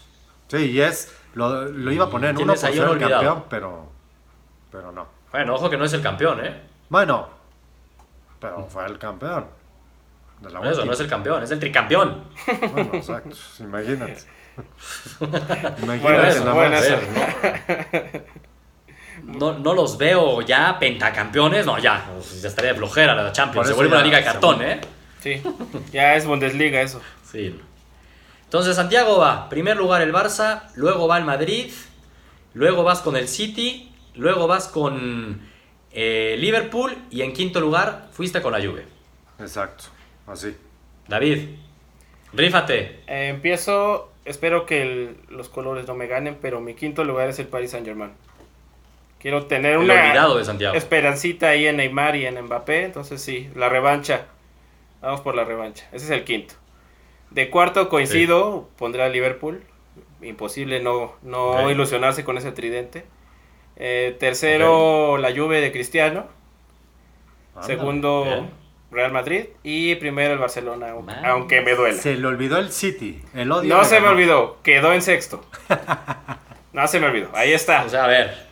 Sí, 0.48 0.56
y 0.72 0.80
es, 0.80 1.16
lo, 1.32 1.90
iba 1.90 2.04
a 2.04 2.10
poner 2.10 2.30
en 2.30 2.36
uno 2.36 2.52
por 2.52 2.58
ser 2.58 2.74
el 2.74 2.98
campeón, 2.98 3.44
pero, 3.48 3.90
pero 4.70 4.92
no. 4.92 5.06
Bueno, 5.30 5.54
ojo 5.54 5.70
que 5.70 5.78
no 5.78 5.86
es 5.86 5.92
el 5.94 6.02
campeón, 6.02 6.44
¿eh? 6.44 6.60
Bueno, 6.90 7.28
pero 8.38 8.66
fue 8.66 8.84
el 8.84 8.98
campeón. 8.98 9.46
Eso 10.48 10.84
no 10.84 10.92
es 10.92 11.00
el 11.00 11.08
campeón, 11.08 11.42
es 11.42 11.50
el 11.50 11.58
tricampeón. 11.58 12.24
Bueno, 12.72 12.90
exacto, 12.94 13.36
imagínate. 13.60 14.18
¿no? 19.22 19.58
No, 19.58 19.74
los 19.74 19.98
veo 19.98 20.40
ya 20.42 20.78
pentacampeones, 20.78 21.66
no, 21.66 21.78
ya, 21.78 22.04
ya 22.40 22.48
estaría 22.48 22.72
de 22.72 22.78
flojera 22.78 23.14
la 23.14 23.32
Champions, 23.32 23.68
se 23.68 23.74
vuelve 23.74 23.94
una 23.94 24.04
liga 24.04 24.18
de 24.18 24.24
cartón, 24.24 24.62
¿eh? 24.62 24.80
Sí, 25.20 25.40
ya 25.92 26.16
es 26.16 26.26
Bundesliga 26.26 26.80
eso. 26.80 27.00
Sí. 27.30 27.58
Entonces 28.44 28.76
Santiago 28.76 29.18
va, 29.18 29.48
primer 29.48 29.76
lugar 29.76 30.02
el 30.02 30.12
Barça, 30.12 30.64
luego 30.74 31.08
va 31.08 31.18
el 31.18 31.24
Madrid, 31.24 31.72
luego 32.54 32.82
vas 32.82 33.00
con 33.00 33.16
el 33.16 33.28
City, 33.28 33.90
luego 34.14 34.46
vas 34.46 34.68
con 34.68 35.40
eh, 35.92 36.36
Liverpool 36.38 36.96
y 37.10 37.22
en 37.22 37.32
quinto 37.32 37.60
lugar 37.60 38.08
fuiste 38.12 38.42
con 38.42 38.52
la 38.52 38.58
Juve. 38.58 38.86
Exacto, 39.38 39.84
así. 40.26 40.56
David, 41.08 41.48
rífate. 42.32 43.00
Eh, 43.06 43.28
empiezo 43.28 44.12
Espero 44.24 44.66
que 44.66 45.16
los 45.30 45.48
colores 45.48 45.86
no 45.88 45.94
me 45.94 46.06
ganen, 46.06 46.38
pero 46.40 46.60
mi 46.60 46.74
quinto 46.74 47.02
lugar 47.02 47.28
es 47.28 47.38
el 47.40 47.48
Paris 47.48 47.72
Saint 47.72 47.86
Germain. 47.86 48.12
Quiero 49.18 49.46
tener 49.46 49.72
El 49.72 49.78
una 49.78 49.94
olvidado 49.94 50.38
de 50.38 50.44
Santiago. 50.44 50.74
esperancita 50.76 51.48
ahí 51.48 51.66
en 51.66 51.76
Neymar 51.76 52.14
y 52.16 52.26
en 52.26 52.40
Mbappé. 52.40 52.84
Entonces 52.84 53.20
sí, 53.20 53.50
la 53.56 53.68
revancha. 53.68 54.26
Vamos 55.00 55.20
por 55.22 55.34
la 55.34 55.44
revancha. 55.44 55.86
Ese 55.92 56.04
es 56.04 56.10
el 56.12 56.24
quinto. 56.24 56.54
De 57.30 57.50
cuarto 57.50 57.88
coincido, 57.88 58.68
pondré 58.76 59.02
a 59.02 59.08
Liverpool. 59.08 59.64
Imposible 60.20 60.80
no, 60.80 61.14
no 61.22 61.68
ilusionarse 61.70 62.22
con 62.22 62.38
ese 62.38 62.52
tridente. 62.52 63.04
Eh, 63.74 64.16
tercero, 64.20 65.18
la 65.18 65.34
Juve 65.34 65.60
de 65.60 65.72
Cristiano. 65.72 66.26
Anda. 67.54 67.66
Segundo, 67.66 68.24
bien. 68.24 68.50
Real 68.92 69.10
Madrid. 69.10 69.46
Y 69.64 69.94
primero 69.96 70.34
el 70.34 70.38
Barcelona, 70.38 70.90
aunque- 70.90 71.14
Man. 71.14 71.24
aunque 71.24 71.60
me 71.62 71.74
duela. 71.74 71.98
Se 72.00 72.14
le 72.14 72.26
olvidó 72.26 72.58
el 72.58 72.70
City. 72.70 73.20
El 73.34 73.50
odio. 73.50 73.74
No 73.74 73.84
se 73.84 73.98
me 74.00 74.08
olvidó, 74.08 74.58
quedó 74.62 74.92
en 74.92 75.02
sexto. 75.02 75.44
No 76.72 76.88
se 76.88 76.98
me 77.00 77.06
olvidó, 77.08 77.28
ahí 77.34 77.52
está. 77.52 77.84
O 77.84 77.88
sea, 77.90 78.04
a 78.04 78.08
ver. 78.08 78.46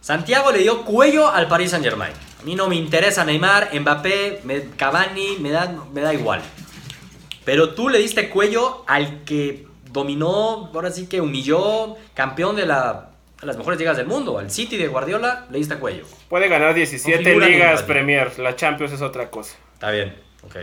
Santiago 0.00 0.52
le 0.52 0.58
dio 0.58 0.84
cuello 0.84 1.28
al 1.28 1.48
Paris 1.48 1.70
Saint 1.70 1.84
Germain. 1.84 2.12
A 2.40 2.44
mí 2.44 2.54
no 2.54 2.68
me 2.68 2.76
interesa 2.76 3.24
Neymar, 3.24 3.70
Mbappé, 3.80 4.40
me- 4.44 4.62
Cavani, 4.76 5.36
me 5.40 5.50
da, 5.50 5.74
me 5.92 6.00
da 6.02 6.12
igual. 6.12 6.42
Pero 7.46 7.70
tú 7.70 7.88
le 7.88 7.98
diste 7.98 8.28
cuello 8.28 8.84
al 8.86 9.24
que 9.24 9.66
dominó, 9.90 10.70
ahora 10.74 10.90
sí 10.90 11.06
que 11.08 11.20
humilló, 11.22 11.96
campeón 12.14 12.56
de, 12.56 12.66
la, 12.66 13.10
de 13.40 13.46
las 13.46 13.56
mejores 13.56 13.78
ligas 13.78 13.96
del 13.96 14.06
mundo. 14.06 14.38
Al 14.38 14.50
City 14.50 14.76
de 14.76 14.88
Guardiola 14.88 15.46
le 15.50 15.58
diste 15.58 15.76
cuello. 15.76 16.04
Puede 16.28 16.48
ganar 16.48 16.74
17 16.74 17.16
Configura 17.22 17.46
mi 17.46 17.52
ligas. 17.52 17.82
Premier, 17.82 18.38
la 18.38 18.56
Champions 18.56 18.92
es 18.92 19.02
otra 19.02 19.30
cosa. 19.30 19.56
Está 19.74 19.90
bien, 19.90 20.14
ok. 20.44 20.56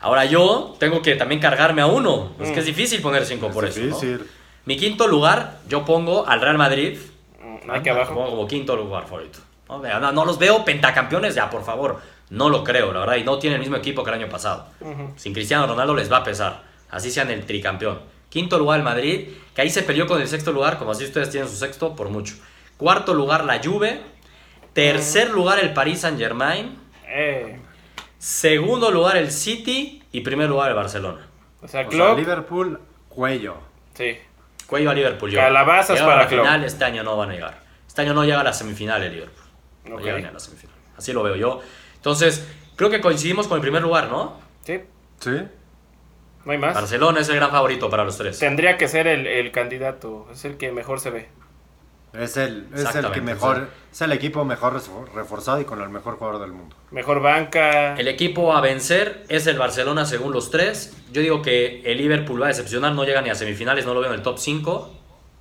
Ahora 0.00 0.24
yo 0.24 0.76
tengo 0.78 1.00
que 1.02 1.16
también 1.16 1.40
cargarme 1.40 1.82
a 1.82 1.86
uno. 1.86 2.32
Es 2.40 2.50
que 2.50 2.60
es 2.60 2.64
Mm. 2.66 2.68
difícil 2.68 3.00
poner 3.02 3.24
cinco 3.24 3.50
por 3.50 3.64
Es 3.64 3.76
eso. 3.76 3.80
¿no? 3.80 3.86
difícil. 4.00 4.26
Mi 4.66 4.76
quinto 4.76 5.06
lugar, 5.08 5.58
yo 5.68 5.84
pongo 5.84 6.26
al 6.26 6.40
Real 6.40 6.56
Madrid. 6.58 6.98
Mm, 7.40 7.70
Aquí 7.70 7.88
Lo 7.88 7.96
abajo. 7.96 8.14
pongo 8.14 8.30
como 8.30 8.46
quinto 8.46 8.76
lugar 8.76 9.04
favorito. 9.04 9.38
No, 9.68 9.78
no, 10.00 10.12
no 10.12 10.24
los 10.24 10.38
veo 10.38 10.64
pentacampeones, 10.64 11.34
ya, 11.34 11.48
por 11.50 11.64
favor. 11.64 12.00
No 12.30 12.48
lo 12.48 12.62
creo, 12.64 12.92
la 12.92 13.00
verdad. 13.00 13.16
Y 13.16 13.24
no 13.24 13.38
tienen 13.38 13.56
el 13.56 13.60
mismo 13.60 13.76
equipo 13.76 14.04
que 14.04 14.10
el 14.10 14.16
año 14.16 14.28
pasado. 14.28 14.66
Ujú. 14.80 15.12
Sin 15.16 15.32
Cristiano 15.32 15.66
Ronaldo 15.66 15.94
les 15.94 16.10
va 16.12 16.18
a 16.18 16.24
pesar. 16.24 16.62
Así 16.90 17.10
sean 17.10 17.30
el 17.30 17.44
tricampeón. 17.44 18.00
Quinto 18.34 18.58
lugar 18.58 18.78
el 18.80 18.84
Madrid, 18.84 19.28
que 19.54 19.62
ahí 19.62 19.70
se 19.70 19.84
peleó 19.84 20.08
con 20.08 20.20
el 20.20 20.26
sexto 20.26 20.50
lugar, 20.50 20.76
como 20.76 20.90
así 20.90 21.04
ustedes 21.04 21.30
tienen 21.30 21.48
su 21.48 21.54
sexto, 21.54 21.94
por 21.94 22.08
mucho. 22.08 22.34
Cuarto 22.76 23.14
lugar 23.14 23.44
la 23.44 23.60
Juve. 23.62 24.00
Tercer 24.72 25.30
lugar 25.30 25.60
el 25.60 25.72
Paris 25.72 26.00
Saint 26.00 26.18
Germain. 26.18 26.76
Eh, 27.06 27.60
Segundo 28.18 28.90
lugar 28.90 29.16
el 29.18 29.30
City. 29.30 30.02
Y 30.10 30.20
primer 30.22 30.48
lugar 30.48 30.70
el 30.70 30.74
Barcelona. 30.74 31.28
o 31.62 31.68
sea, 31.68 31.82
O 31.82 31.84
sea, 31.84 31.88
Klopp, 31.88 32.18
Liverpool, 32.18 32.80
cuello. 33.08 33.54
sí. 33.94 34.18
Cuello 34.66 34.90
a 34.90 34.94
Liverpool. 34.94 35.30
yo. 35.30 35.38
Calabazas 35.38 35.90
Llegaron 36.00 36.06
para 36.08 36.20
a 36.20 36.24
la 36.24 36.28
Klopp. 36.28 36.40
final, 36.46 36.64
este 36.64 36.84
año 36.84 37.02
no 37.04 37.16
van 37.16 37.30
a 37.30 37.34
llegar. 37.34 37.60
Este 37.86 38.02
año 38.02 38.14
no 38.14 38.24
llega 38.24 38.40
a 38.40 38.44
la 38.44 38.52
semifinal 38.52 39.00
el 39.04 39.12
Liverpool. 39.12 39.44
No 39.84 39.94
Ok. 39.96 40.02
llega 40.02 40.18
ni 40.18 40.24
a 40.24 40.32
la 40.32 40.40
semifinal. 40.40 40.74
Así 40.96 41.12
lo 41.12 41.22
veo 41.22 41.36
yo. 41.36 41.60
Entonces, 41.96 42.44
creo 42.74 42.90
que 42.90 43.00
coincidimos 43.00 43.46
con 43.46 43.56
el 43.56 43.62
primer 43.62 43.82
lugar, 43.82 44.08
¿no? 44.08 44.40
Sí, 44.64 44.80
¿Sí? 45.20 45.30
No 46.44 46.52
hay 46.52 46.58
más. 46.58 46.74
Barcelona 46.74 47.20
es 47.20 47.28
el 47.28 47.36
gran 47.36 47.50
favorito 47.50 47.88
para 47.90 48.04
los 48.04 48.16
tres. 48.18 48.38
Tendría 48.38 48.76
que 48.76 48.88
ser 48.88 49.06
el, 49.06 49.26
el 49.26 49.50
candidato, 49.52 50.28
es 50.32 50.44
el 50.44 50.56
que 50.56 50.72
mejor 50.72 51.00
se 51.00 51.10
ve. 51.10 51.28
Es 52.12 52.36
el, 52.36 52.68
es 52.72 52.94
el 52.94 53.10
que 53.10 53.20
mejor, 53.20 53.68
es 53.90 54.00
el 54.00 54.12
equipo 54.12 54.44
mejor 54.44 54.74
refor- 54.74 55.12
reforzado 55.14 55.60
y 55.60 55.64
con 55.64 55.82
el 55.82 55.88
mejor 55.88 56.16
jugador 56.16 56.40
del 56.40 56.52
mundo. 56.52 56.76
Mejor 56.92 57.20
banca. 57.20 57.96
El 57.96 58.06
equipo 58.06 58.52
a 58.54 58.60
vencer 58.60 59.24
es 59.28 59.48
el 59.48 59.58
Barcelona 59.58 60.04
según 60.06 60.32
los 60.32 60.48
tres. 60.52 60.96
Yo 61.10 61.22
digo 61.22 61.42
que 61.42 61.82
el 61.84 61.98
Liverpool 61.98 62.40
va 62.40 62.46
a 62.46 62.48
decepcionar, 62.48 62.92
no 62.92 63.02
llega 63.04 63.20
ni 63.20 63.30
a 63.30 63.34
semifinales, 63.34 63.84
no 63.84 63.94
lo 63.94 64.00
veo 64.00 64.10
en 64.10 64.14
el 64.16 64.22
top 64.22 64.38
5, 64.38 64.94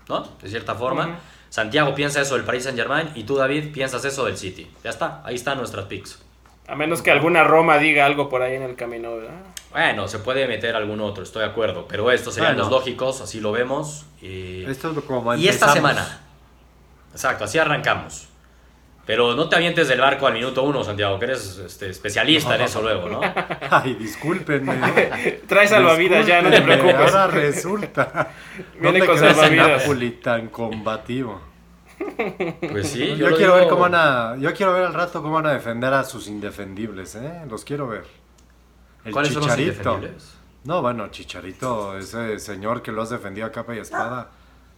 ¿no? 0.10 0.22
De 0.42 0.50
cierta 0.50 0.74
forma. 0.74 1.20
Santiago 1.50 1.94
piensa 1.94 2.20
eso 2.22 2.34
del 2.34 2.44
Paris 2.44 2.64
Saint 2.64 2.76
Germain 2.80 3.12
y 3.14 3.24
tú, 3.26 3.36
David, 3.36 3.72
piensas 3.72 4.04
eso 4.06 4.26
del 4.26 4.38
City. 4.38 4.68
Ya 4.84 4.90
está, 4.90 5.22
ahí 5.24 5.36
están 5.36 5.60
nuestras 5.60 5.86
picks. 5.86 6.24
A 6.68 6.76
menos 6.76 7.04
que 7.04 7.12
alguna 7.12 7.44
Roma 7.44 7.78
diga 7.78 8.08
algo 8.08 8.30
por 8.30 8.42
ahí 8.42 8.56
en 8.56 8.64
el 8.64 8.76
camino, 8.76 9.16
¿verdad? 9.18 9.36
Bueno, 9.74 10.08
se 10.08 10.20
puede 10.20 10.48
meter 10.48 10.76
algún 10.76 11.02
otro, 11.02 11.24
estoy 11.24 11.42
de 11.44 11.50
acuerdo, 11.50 11.86
pero 11.88 12.10
estos 12.12 12.36
serían 12.36 12.54
Bueno. 12.56 12.70
los 12.70 12.80
lógicos, 12.80 13.20
así 13.22 13.40
lo 13.42 13.52
vemos. 13.52 14.06
Y, 14.22 14.64
Esto 14.66 14.92
es 14.92 15.04
como 15.04 15.34
y 15.36 15.48
esta 15.48 15.74
semana, 15.74 16.22
exacto, 17.12 17.44
así 17.46 17.58
arrancamos. 17.58 18.30
Pero 19.06 19.36
no 19.36 19.50
te 19.50 19.58
avientes 19.58 19.90
del 19.90 20.00
barco 20.00 20.28
al 20.28 20.34
minuto 20.34 20.64
uno, 20.64 20.82
Santiago, 20.84 21.20
que 21.20 21.26
eres 21.26 21.58
este, 21.58 21.90
especialista 21.90 22.56
en 22.56 22.62
eso 22.62 22.82
luego, 22.82 23.10
¿no? 23.10 23.20
Ay, 23.70 23.96
discúlpenme. 23.96 24.74
Trae 25.48 25.68
salvavidas 25.68 26.26
ya, 26.26 26.42
no 26.42 26.50
te 26.50 26.62
preocupes. 26.62 26.96
Ahora 27.14 27.28
resulta. 27.28 28.30
Viene 28.80 29.00
¿Dónde 29.00 29.06
con 29.06 29.16
quedó 29.18 29.26
ese 29.26 29.34
salvavidas. 29.42 29.82
Napoli 29.82 30.12
tan 30.12 30.48
combativo? 30.48 31.42
Pues 32.72 32.88
sí, 32.90 33.08
Yo, 33.18 33.28
quiero 33.36 33.38
digo- 33.38 33.56
ver 33.56 33.68
cómo 33.68 33.82
van 33.82 33.96
a, 33.96 34.36
yo 34.38 34.54
quiero 34.54 34.72
ver 34.74 34.84
al 34.86 34.94
rato 34.94 35.22
cómo 35.22 35.34
van 35.36 35.48
a 35.48 35.54
defender 35.54 35.94
a 35.94 36.04
sus 36.06 36.28
indefendibles, 36.28 37.16
¿eh? 37.16 37.42
Los 37.50 37.66
quiero 37.66 37.88
ver. 37.88 38.06
El 39.06 39.12
¿Cuáles 39.12 39.34
son 39.34 39.46
los 39.46 39.56
Chicharito. 39.56 40.00
No, 40.66 40.82
bueno, 40.82 41.10
Chicharito, 41.10 41.98
ese 41.98 42.40
señor 42.40 42.82
que 42.82 42.92
lo 42.92 43.02
has 43.02 43.10
defendido 43.10 43.46
a 43.48 43.52
capa 43.52 43.76
y 43.76 43.80
espada, 43.80 44.30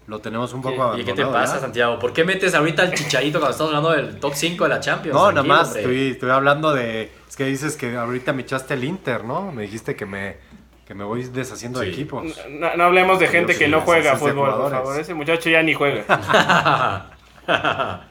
lo 0.08 0.20
tenemos 0.20 0.52
un 0.54 0.62
¿Qué- 0.62 0.70
poco 0.70 0.78
¿Y 0.78 0.82
abandonado. 1.02 1.06
qué 1.16 1.24
te 1.24 1.26
pasa. 1.32 1.60
Santiago? 1.60 2.00
¿Por 2.00 2.12
qué 2.12 2.24
metes 2.24 2.56
ahorita 2.56 2.82
al 2.84 2.94
chicharito 2.94 3.40
cuando 3.40 3.52
estamos 3.52 3.74
hablando 3.76 3.92
del 3.92 4.20
top 4.20 4.34
5 4.34 4.64
de 4.64 4.70
la 4.70 4.80
Champions? 4.80 5.16
No, 5.16 5.32
nada 5.32 5.44
más 5.48 5.76
estoy, 5.76 6.12
estoy 6.12 6.32
hablando 6.32 6.74
de... 6.74 7.12
Es 7.30 7.36
que 7.36 7.46
dices 7.46 7.76
que 7.76 7.96
ahorita 7.96 8.34
me 8.34 8.42
echaste 8.44 8.74
el 8.74 8.84
Inter, 8.84 9.24
¿no? 9.24 9.52
Me 9.52 9.64
dijiste 9.64 9.96
que 9.96 10.06
me, 10.08 10.38
que 10.88 10.96
me 10.96 11.04
voy 11.04 11.24
deshaciendo 11.26 11.80
de 11.80 11.90
equipos. 11.90 12.24
No, 12.50 12.76
no 12.76 12.84
hablemos 12.84 13.20
de 13.20 13.28
gente 13.28 13.54
que 13.56 13.66
sí, 13.66 13.72
no 13.72 13.82
juega 13.82 14.16
fútbol, 14.16 14.56
por 14.56 14.72
favor. 14.72 15.00
Ese 15.00 15.14
muchacho 15.14 15.50
ya 15.52 15.62
ni 15.62 15.74
juega. 15.76 16.04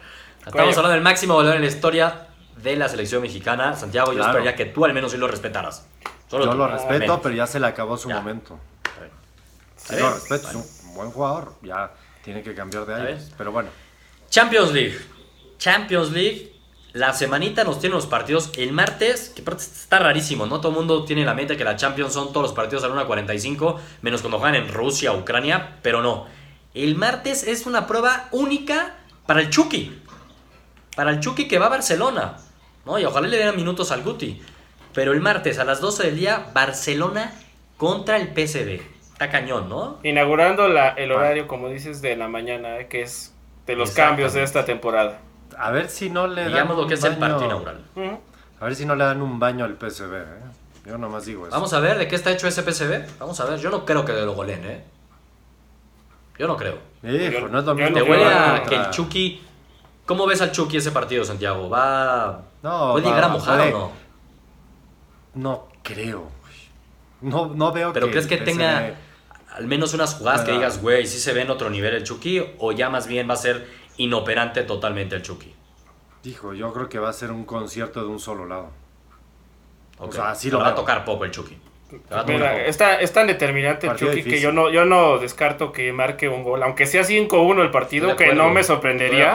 Estamos 0.46 0.76
hablando 0.76 0.90
del 0.94 1.02
máximo 1.02 1.34
goleador 1.34 1.56
en 1.56 1.62
la 1.62 1.68
historia 1.68 2.23
de 2.64 2.74
la 2.76 2.88
selección 2.88 3.22
mexicana. 3.22 3.76
Santiago, 3.76 4.08
yo 4.12 4.16
Claro. 4.18 4.30
esperaría 4.32 4.56
que 4.56 4.64
tú 4.64 4.84
al 4.84 4.92
menos 4.92 5.12
sí 5.12 5.18
lo 5.18 5.28
respetaras. 5.28 5.86
Solo 6.28 6.46
Yo 6.46 6.50
tú. 6.52 6.56
lo 6.56 6.66
respeto, 6.66 7.20
pero 7.22 7.34
ya 7.34 7.46
se 7.46 7.60
le 7.60 7.66
acabó 7.66 7.96
su 7.96 8.08
Ya. 8.08 8.16
momento. 8.16 8.58
Sí, 9.76 9.94
lo 9.96 10.12
respeto, 10.14 10.48
es 10.48 10.54
un 10.54 10.94
buen 10.94 11.10
jugador. 11.10 11.52
Ya 11.62 11.92
tiene 12.24 12.42
que 12.42 12.54
cambiar 12.54 12.86
de 12.86 12.94
aires. 12.94 13.32
Pero 13.36 13.52
bueno, 13.52 13.68
Champions 14.30 14.72
League. 14.72 14.98
Champions 15.58 16.10
League. 16.10 16.50
La 16.94 17.12
semanita 17.12 17.64
nos 17.64 17.80
tiene 17.80 17.94
los 17.96 18.06
partidos 18.06 18.50
el 18.56 18.72
martes, 18.72 19.30
que 19.34 19.42
está 19.50 19.98
rarísimo, 19.98 20.46
¿no? 20.46 20.60
Todo 20.60 20.70
el 20.70 20.78
mundo 20.78 21.04
tiene 21.04 21.22
en 21.22 21.26
la 21.26 21.34
mente 21.34 21.56
que 21.56 21.64
la 21.64 21.74
Champions 21.74 22.12
son 22.12 22.28
todos 22.28 22.42
los 22.42 22.52
partidos 22.52 22.84
a 22.84 22.88
la 22.88 22.94
1.45, 22.94 23.80
menos 24.02 24.20
cuando 24.22 24.38
juegan 24.38 24.54
en 24.54 24.72
Rusia, 24.72 25.12
Ucrania, 25.12 25.78
pero 25.82 26.02
no. 26.02 26.26
El 26.72 26.94
martes 26.94 27.42
es 27.42 27.66
una 27.66 27.86
prueba 27.88 28.28
única 28.30 28.94
para 29.26 29.40
el 29.40 29.50
Chucky. 29.50 30.00
Para 30.94 31.10
el 31.10 31.18
Chucky 31.20 31.48
que 31.48 31.58
va 31.58 31.66
a 31.66 31.70
Barcelona, 31.70 32.36
¿no? 32.86 32.98
Y 32.98 33.04
ojalá 33.04 33.28
le 33.28 33.36
den 33.38 33.56
minutos 33.56 33.90
al 33.92 34.02
Guti. 34.02 34.40
Pero 34.92 35.12
el 35.12 35.20
martes 35.20 35.58
a 35.58 35.64
las 35.64 35.80
12 35.80 36.04
del 36.04 36.16
día, 36.16 36.46
Barcelona 36.54 37.32
contra 37.76 38.16
el 38.16 38.28
PSV. 38.28 38.80
Está 39.12 39.30
cañón, 39.30 39.68
¿no? 39.68 39.98
Inaugurando 40.02 40.68
la, 40.68 40.90
el 40.90 41.10
horario, 41.12 41.46
como 41.48 41.68
dices, 41.68 42.00
de 42.02 42.16
la 42.16 42.28
mañana, 42.28 42.78
eh, 42.78 42.88
que 42.88 43.02
es 43.02 43.34
de 43.66 43.76
los 43.76 43.90
cambios 43.92 44.32
de 44.34 44.42
esta 44.42 44.64
temporada. 44.64 45.18
a 45.58 45.70
ver 45.70 45.88
si 45.88 46.10
no 46.10 46.26
le 46.26 46.42
dan 46.42 46.50
Digamos 46.52 46.76
lo 46.76 46.82
un 46.82 46.88
que 46.88 46.94
es 46.94 47.04
el 47.04 47.16
baño- 47.16 47.20
partido 47.20 47.44
inaugural. 47.46 47.84
A 48.60 48.64
ver 48.64 48.74
si 48.76 48.86
no 48.86 48.94
le 48.94 49.04
dan 49.04 49.20
un 49.22 49.38
baño 49.38 49.64
al 49.64 49.76
PSV, 49.76 50.14
¿eh? 50.14 50.26
Yo 50.86 50.98
nomás 50.98 51.24
digo 51.26 51.46
eso. 51.46 51.54
Vamos 51.54 51.72
a 51.72 51.80
ver 51.80 51.96
de 51.98 52.06
qué 52.08 52.14
está 52.14 52.30
hecho 52.30 52.46
ese 52.46 52.62
PCB. 52.62 53.18
Vamos 53.18 53.40
a 53.40 53.46
ver. 53.46 53.58
Yo 53.58 53.70
no 53.70 53.84
creo 53.86 54.04
que 54.04 54.12
lo 54.12 54.34
goleen, 54.34 54.64
¿eh? 54.64 54.84
Yo 56.38 56.46
no 56.46 56.56
creo. 56.56 56.78
Hijo, 57.02 57.48
no 57.48 57.58
es 57.60 57.64
lo 57.64 57.74
mismo. 57.74 57.94
Te 57.96 58.02
huele 58.02 58.24
a 58.26 58.62
que 58.68 58.74
el 58.74 58.90
Chucky. 58.90 59.42
¿Cómo 60.06 60.26
ves 60.26 60.40
al 60.42 60.52
Chucky 60.52 60.76
ese 60.78 60.90
partido, 60.92 61.24
Santiago? 61.24 61.68
¿Va. 61.70 62.42
No, 62.64 62.92
¿Puede 62.92 63.04
va- 63.04 63.10
llegar 63.10 63.24
a 63.24 63.28
mojar 63.28 63.58
puede- 63.58 63.74
o 63.74 63.78
no? 63.78 63.92
No 65.34 65.68
creo. 65.82 66.28
No, 67.20 67.46
no 67.54 67.72
veo 67.72 67.92
Pero 67.92 68.06
que 68.06 68.12
crees 68.12 68.26
que 68.26 68.38
tenga 68.38 68.96
al 69.54 69.66
menos 69.66 69.92
unas 69.92 70.14
jugadas 70.14 70.42
que 70.42 70.52
digas, 70.52 70.80
güey, 70.80 71.06
sí 71.06 71.18
se 71.18 71.32
ve 71.34 71.42
en 71.42 71.50
otro 71.50 71.68
nivel 71.68 71.94
el 71.94 72.04
Chucky, 72.04 72.42
o 72.58 72.72
ya 72.72 72.88
más 72.88 73.06
bien 73.06 73.28
va 73.28 73.34
a 73.34 73.36
ser 73.36 73.68
inoperante 73.98 74.62
totalmente 74.62 75.14
el 75.14 75.22
Chucky. 75.22 75.54
Dijo, 76.22 76.54
yo 76.54 76.72
creo 76.72 76.88
que 76.88 76.98
va 76.98 77.10
a 77.10 77.12
ser 77.12 77.30
un 77.30 77.44
concierto 77.44 78.00
de 78.00 78.06
un 78.06 78.18
solo 78.18 78.46
lado. 78.46 78.70
O 79.98 80.10
sea, 80.10 80.30
así 80.30 80.50
lo 80.50 80.58
va 80.58 80.68
a 80.68 80.74
tocar 80.74 81.04
poco 81.04 81.24
el 81.24 81.30
Chucky. 81.30 81.58
Mira, 82.26 82.66
está, 82.66 83.00
es 83.00 83.12
tan 83.12 83.26
determinante 83.26 83.86
el 83.86 83.92
Chucky 83.96 84.22
que 84.24 84.40
yo 84.40 84.52
no, 84.52 84.70
yo 84.70 84.84
no 84.84 85.18
descarto 85.18 85.72
que 85.72 85.92
marque 85.92 86.28
un 86.28 86.42
gol. 86.42 86.62
Aunque 86.62 86.86
sea 86.86 87.02
5-1 87.02 87.62
el 87.62 87.70
partido, 87.70 88.16
que 88.16 88.34
no 88.34 88.50
me 88.50 88.62
sorprendería. 88.64 89.34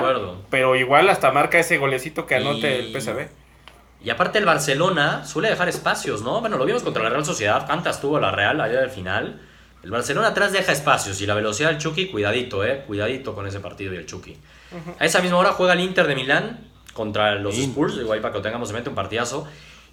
Pero 0.50 0.76
igual 0.76 1.10
hasta 1.10 1.32
marca 1.32 1.60
ese 1.60 1.78
golecito 1.78 2.26
que 2.26 2.36
anote 2.36 2.72
Y- 2.82 2.86
el 2.96 3.02
PSV. 3.02 3.28
Y 4.02 4.10
aparte 4.12 4.40
el 4.40 4.46
Barcelona 4.46 5.26
suele 5.26 5.50
dejar 5.50 5.68
espacios, 5.68 6.22
¿no? 6.22 6.40
Bueno, 6.40 6.58
lo 6.58 6.66
vimos 6.66 6.84
contra 6.84 7.04
la 7.04 7.10
Real 7.10 7.26
Sociedad, 7.26 7.66
cuántas 7.66 8.00
tuvo 8.00 8.18
la 8.20 8.32
Real 8.32 8.62
allá 8.62 8.80
del 8.80 8.90
final. 8.90 9.42
El 9.84 9.92
Barcelona 9.92 10.28
atrás 10.30 10.52
deja 10.54 10.72
espacios 10.72 11.20
y 11.22 11.26
la 11.26 11.34
velocidad 11.36 11.70
del 11.70 11.78
Chucky, 11.80 12.08
cuidadito, 12.08 12.66
eh, 12.66 12.84
cuidadito 12.88 13.34
con 13.36 13.46
ese 13.48 13.60
partido 13.60 13.94
y 13.94 13.98
el 13.98 14.06
Chucky. 14.06 14.38
A 15.00 15.06
esa 15.06 15.22
misma 15.22 15.38
hora 15.38 15.52
juega 15.52 15.74
el 15.74 15.80
Inter 15.82 16.08
de 16.08 16.16
Milán 16.16 16.70
contra 16.94 17.36
los. 17.36 17.58
Spurs, 17.58 17.98
ahí 17.98 18.20
para 18.20 18.32
que 18.32 18.38
lo 18.40 18.42
tengamos 18.42 18.70
en 18.70 18.76
mente 18.76 18.90
un 18.90 18.96
partidazo. 18.96 19.48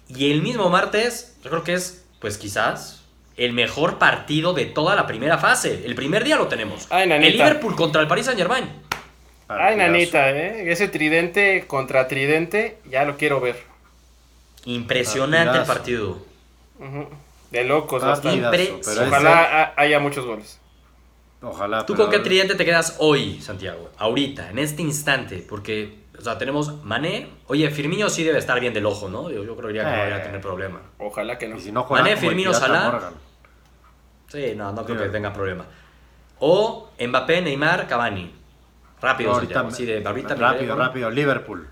Y 0.09 0.31
el 0.31 0.41
mismo 0.41 0.69
martes, 0.69 1.37
yo 1.43 1.49
creo 1.49 1.63
que 1.63 1.73
es, 1.73 2.05
pues 2.19 2.37
quizás, 2.37 3.03
el 3.37 3.53
mejor 3.53 3.99
partido 3.99 4.53
de 4.53 4.65
toda 4.65 4.95
la 4.95 5.05
primera 5.07 5.37
fase. 5.37 5.83
El 5.85 5.95
primer 5.95 6.23
día 6.23 6.35
lo 6.35 6.47
tenemos. 6.47 6.87
Ay, 6.89 7.09
el. 7.11 7.21
Liverpool 7.21 7.75
contra 7.75 8.01
el 8.01 8.07
Paris 8.07 8.25
Saint 8.25 8.39
Germain. 8.39 8.65
Ay, 9.47 9.77
nanita, 9.77 10.31
¿eh? 10.31 10.71
Ese 10.71 10.89
tridente 10.89 11.65
contra 11.67 12.07
tridente, 12.07 12.79
ya 12.89 13.05
lo 13.05 13.15
quiero 13.15 13.39
ver. 13.39 13.63
Impresionante 14.65 15.59
el 15.59 15.65
partido. 15.65 16.17
De 17.51 17.63
locos, 17.63 18.03
Ojalá 18.03 19.73
haya 19.77 19.99
muchos 19.99 20.25
goles. 20.25 20.59
Ojalá. 21.41 21.85
¿Tú 21.85 21.95
con 21.95 22.09
qué 22.09 22.19
tridente 22.19 22.55
te 22.55 22.65
quedas 22.65 22.95
hoy, 22.97 23.39
Santiago? 23.41 23.89
Ahorita, 23.97 24.49
en 24.49 24.59
este 24.59 24.81
instante, 24.81 25.45
porque 25.47 25.95
o 26.17 26.21
sea, 26.21 26.37
tenemos 26.37 26.83
Mané. 26.83 27.29
Oye, 27.47 27.69
Firmino 27.69 28.09
sí 28.09 28.23
debe 28.23 28.39
estar 28.39 28.59
bien 28.59 28.73
del 28.73 28.85
ojo, 28.85 29.09
¿no? 29.09 29.29
Yo, 29.29 29.43
yo 29.43 29.55
creo 29.55 29.71
que 29.71 29.79
no 29.79 29.89
vaya 29.89 30.17
a 30.17 30.23
tener 30.23 30.41
problema. 30.41 30.81
Ojalá 30.99 31.37
que 31.37 31.47
no. 31.47 31.59
si 31.59 31.71
no 31.71 31.83
juega 31.83 32.03
Mané, 32.03 32.17
Firmino, 32.17 32.53
Salah. 32.53 33.11
Sí, 34.27 34.53
no, 34.55 34.71
no 34.73 34.83
creo 34.85 34.97
que 34.97 35.09
tenga 35.09 35.31
problema. 35.31 35.65
O 36.39 36.89
Mbappé, 36.99 37.41
Neymar, 37.41 37.87
Cavani. 37.87 38.33
Rápido, 39.01 39.31
ahorita, 39.33 39.69
sí, 39.71 39.85
de 39.85 40.05
ahorita 40.05 40.35
Rápido, 40.35 40.75
rápido. 40.75 41.09
Liverpool. 41.11 41.67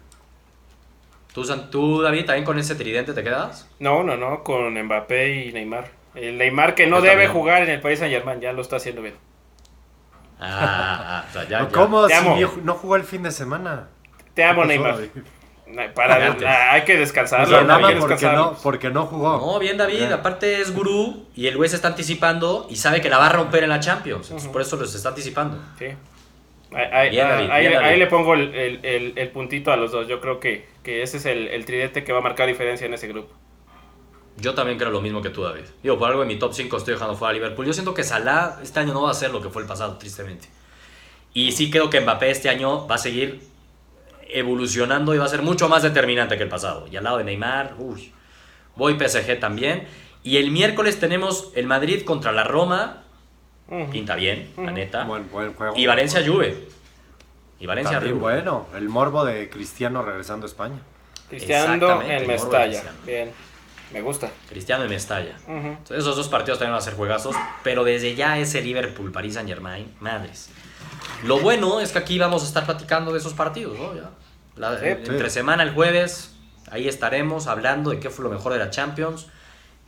¿Tú, 1.34 1.44
¿Tú, 1.70 2.02
David, 2.02 2.26
también 2.26 2.46
con 2.46 2.58
ese 2.60 2.76
tridente 2.76 3.14
te 3.14 3.24
quedas? 3.24 3.70
No, 3.80 4.04
no, 4.04 4.16
no, 4.16 4.44
con 4.44 4.74
Mbappé 4.74 5.46
y 5.46 5.52
Neymar. 5.52 5.90
El 6.14 6.38
Neymar 6.38 6.76
que 6.76 6.88
no 6.88 7.02
debe 7.02 7.28
jugar 7.28 7.64
en 7.64 7.70
el 7.70 7.82
país 7.82 8.00
Saint 8.00 8.14
Germain, 8.14 8.40
ya 8.40 8.54
lo 8.54 8.62
está 8.62 8.78
haciendo 8.78 9.02
bien. 9.02 9.16
Ah, 10.40 11.24
ah 11.24 11.26
o 11.28 11.34
sea, 11.34 11.48
ya, 11.48 11.68
¿Cómo? 11.70 12.08
Si 12.08 12.14
no 12.64 12.76
jugó 12.76 12.96
el 12.96 13.04
fin 13.04 13.24
de 13.24 13.32
semana. 13.32 13.90
Te 14.36 14.44
amo, 14.44 14.66
Neymar. 14.66 15.00
Para, 15.96 16.72
hay 16.72 16.84
que 16.84 16.96
descansar. 16.96 17.48
porque, 18.00 18.28
no, 18.28 18.56
porque 18.62 18.90
no 18.92 19.08
jugó. 19.08 19.38
No, 19.40 19.60
bien 19.60 19.78
David, 19.78 20.12
aparte 20.12 20.62
es 20.62 20.74
gurú 20.74 21.26
y 21.36 21.48
el 21.48 21.58
güey 21.58 21.70
se 21.70 21.76
está 21.76 21.88
anticipando 21.88 22.68
y 22.70 22.76
sabe 22.76 23.02
que 23.02 23.10
la 23.10 23.18
va 23.18 23.28
a 23.28 23.30
romper 23.30 23.64
en 23.64 23.70
la 23.70 23.80
Champions. 23.80 24.30
Por 24.52 24.62
eso 24.62 24.76
los 24.76 24.94
está 24.94 25.10
anticipando. 25.10 25.58
Sí. 25.80 25.88
Ahí, 26.72 27.98
le 27.98 28.08
pongo 28.08 28.36
el, 28.36 29.32
puntito 29.34 29.72
a 29.72 29.78
los 29.78 29.92
dos. 29.92 30.08
Yo 30.08 30.22
creo 30.22 30.40
que, 30.40 30.68
que 30.84 31.02
ese 31.02 31.18
es 31.18 31.26
el, 31.26 31.66
tridente 31.66 32.04
que 32.04 32.12
va 32.14 32.20
a 32.20 32.22
marcar 32.22 32.48
diferencia 32.48 32.86
en 32.86 32.94
ese 32.94 33.08
grupo. 33.08 33.34
Yo 34.38 34.54
también 34.54 34.78
creo 34.78 34.92
lo 34.92 35.02
mismo 35.02 35.22
que 35.22 35.30
tú, 35.30 35.44
David. 35.44 35.64
Digo, 35.82 35.98
por 35.98 36.10
algo 36.10 36.22
en 36.22 36.28
mi 36.28 36.38
top 36.38 36.54
5 36.54 36.78
estoy 36.78 36.94
dejando 36.94 37.16
fuera 37.16 37.32
a 37.32 37.34
Liverpool. 37.34 37.66
Yo 37.66 37.72
siento 37.72 37.94
que 37.94 38.04
Salah 38.04 38.60
este 38.62 38.82
año 38.82 38.94
no 38.94 39.04
va 39.04 39.12
a 39.12 39.14
ser 39.14 39.32
lo 39.32 39.42
que 39.42 39.50
fue 39.50 39.62
el 39.62 39.68
pasado, 39.68 39.98
tristemente. 39.98 40.50
Y 41.34 41.54
sí 41.54 41.72
creo 41.72 41.90
que 41.90 42.02
Mbappé 42.02 42.30
este 42.30 42.50
año 42.50 42.86
va 42.86 42.96
a 42.96 42.98
seguir 42.98 43.55
evolucionando 44.30 45.14
y 45.14 45.18
va 45.18 45.26
a 45.26 45.30
ser 45.30 45.42
mucho 45.42 45.70
más 45.70 45.84
determinante 45.84 46.38
que 46.38 46.44
el 46.44 46.50
pasado. 46.50 46.88
Y 46.92 46.96
al 46.98 47.04
lado 47.04 47.18
de 47.18 47.24
Neymar, 47.24 47.76
uy, 47.78 48.12
voy 48.76 48.98
PSG 49.00 49.40
también. 49.40 49.88
Y 50.24 50.38
el 50.38 50.52
miércoles 50.52 51.00
tenemos 51.00 51.52
el 51.56 51.68
Madrid 51.68 52.04
contra 52.04 52.32
la 52.32 52.44
Roma. 52.44 53.04
Pinta 53.92 54.16
bien, 54.16 54.52
la 54.58 54.72
neta. 54.72 55.08
Y 55.76 55.86
Valencia 55.86 56.24
Juve. 56.26 56.68
Y 57.60 57.66
Valencia 57.66 57.94
También 57.94 58.20
bueno, 58.20 58.68
el 58.76 58.90
morbo 58.90 59.24
de 59.26 59.50
Cristiano 59.50 60.02
regresando 60.02 60.46
a 60.46 60.50
España. 60.50 60.80
Cristiano 61.30 62.02
en 62.02 62.28
Mestalla. 62.28 62.84
Bien. 63.06 63.32
Me 63.94 64.02
gusta. 64.02 64.30
Cristiano 64.50 64.84
en 64.84 64.90
Mestalla. 64.90 65.38
Entonces, 65.48 66.00
esos 66.00 66.16
dos 66.16 66.28
partidos 66.28 66.60
también 66.60 66.74
van 66.74 66.82
a 66.82 66.84
ser 66.84 66.96
juegazos. 66.96 67.36
Pero 67.64 67.84
desde 67.84 68.16
ya 68.16 68.38
ese 68.38 68.62
Liverpool, 68.62 69.12
París 69.12 69.36
Saint 69.36 69.48
Germain, 69.48 69.94
madres. 70.00 70.50
Lo 71.24 71.40
bueno 71.40 71.80
es 71.80 71.92
que 71.92 72.00
aquí 72.00 72.20
vamos 72.20 72.44
a 72.44 72.46
estar 72.46 72.66
platicando 72.66 73.12
de 73.12 73.20
esos 73.20 73.34
partidos, 73.34 73.78
¿no? 73.78 73.94
Entre 74.82 75.30
semana, 75.30 75.64
el 75.64 75.72
jueves, 75.72 76.36
ahí 76.72 76.88
estaremos 76.88 77.48
hablando 77.48 77.90
de 77.90 78.00
qué 78.00 78.10
fue 78.10 78.24
lo 78.24 78.32
mejor 78.32 78.54
de 78.54 78.60
la 78.60 78.70
Champions, 78.70 79.28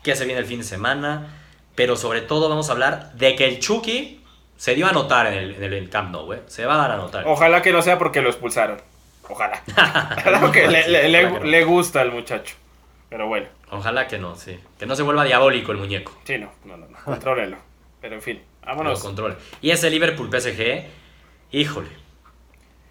qué 0.04 0.16
se 0.16 0.26
viene 0.26 0.42
el 0.42 0.46
fin 0.46 0.60
de 0.60 0.66
semana, 0.66 1.28
pero 1.76 1.96
sobre 1.96 2.22
todo 2.22 2.50
vamos 2.50 2.70
a 2.70 2.74
hablar 2.74 3.14
de 3.14 3.36
que 3.36 3.46
el 3.46 3.60
Chucky 3.60 4.24
se 4.58 4.74
dio 4.76 4.88
a 4.88 4.92
notar 4.92 5.28
en 5.28 5.34
el, 5.34 5.64
en 5.64 5.74
el 5.74 5.90
Camp 5.90 6.12
Nou, 6.12 6.34
¿eh? 6.34 6.42
Se 6.48 6.66
va 6.66 6.74
a 6.74 6.78
dar 6.78 6.92
a 6.92 6.98
notar. 6.98 7.24
Ojalá 7.28 7.62
que 7.62 7.72
no 7.72 7.82
sea 7.82 7.98
porque 7.98 8.22
lo 8.22 8.30
expulsaron. 8.30 8.82
Ojalá. 9.30 9.62
que 10.52 10.68
le, 10.68 11.64
gusta 11.64 12.02
al 12.02 12.12
muchacho. 12.12 12.56
Pero 13.10 13.28
bueno. 13.28 13.48
Ojalá 13.70 14.08
que 14.08 14.18
no, 14.18 14.36
sí. 14.36 14.60
Que 14.80 14.86
no 14.86 14.96
se 14.96 15.04
vuelva 15.04 15.24
diabólico 15.24 15.72
el 15.72 15.78
muñeco. 15.78 16.18
Sí, 16.24 16.38
no, 16.38 16.52
no, 16.66 16.78
no. 16.78 16.88
Contrólelo. 17.04 17.58
Pero 18.02 18.16
en 18.16 18.22
fin, 18.22 18.42
vámonos. 18.68 19.00
controle. 19.02 19.36
Y 19.62 19.72
ese 19.72 19.90
Liverpool 19.90 20.30
PSG, 20.30 20.86
híjole. 21.52 21.90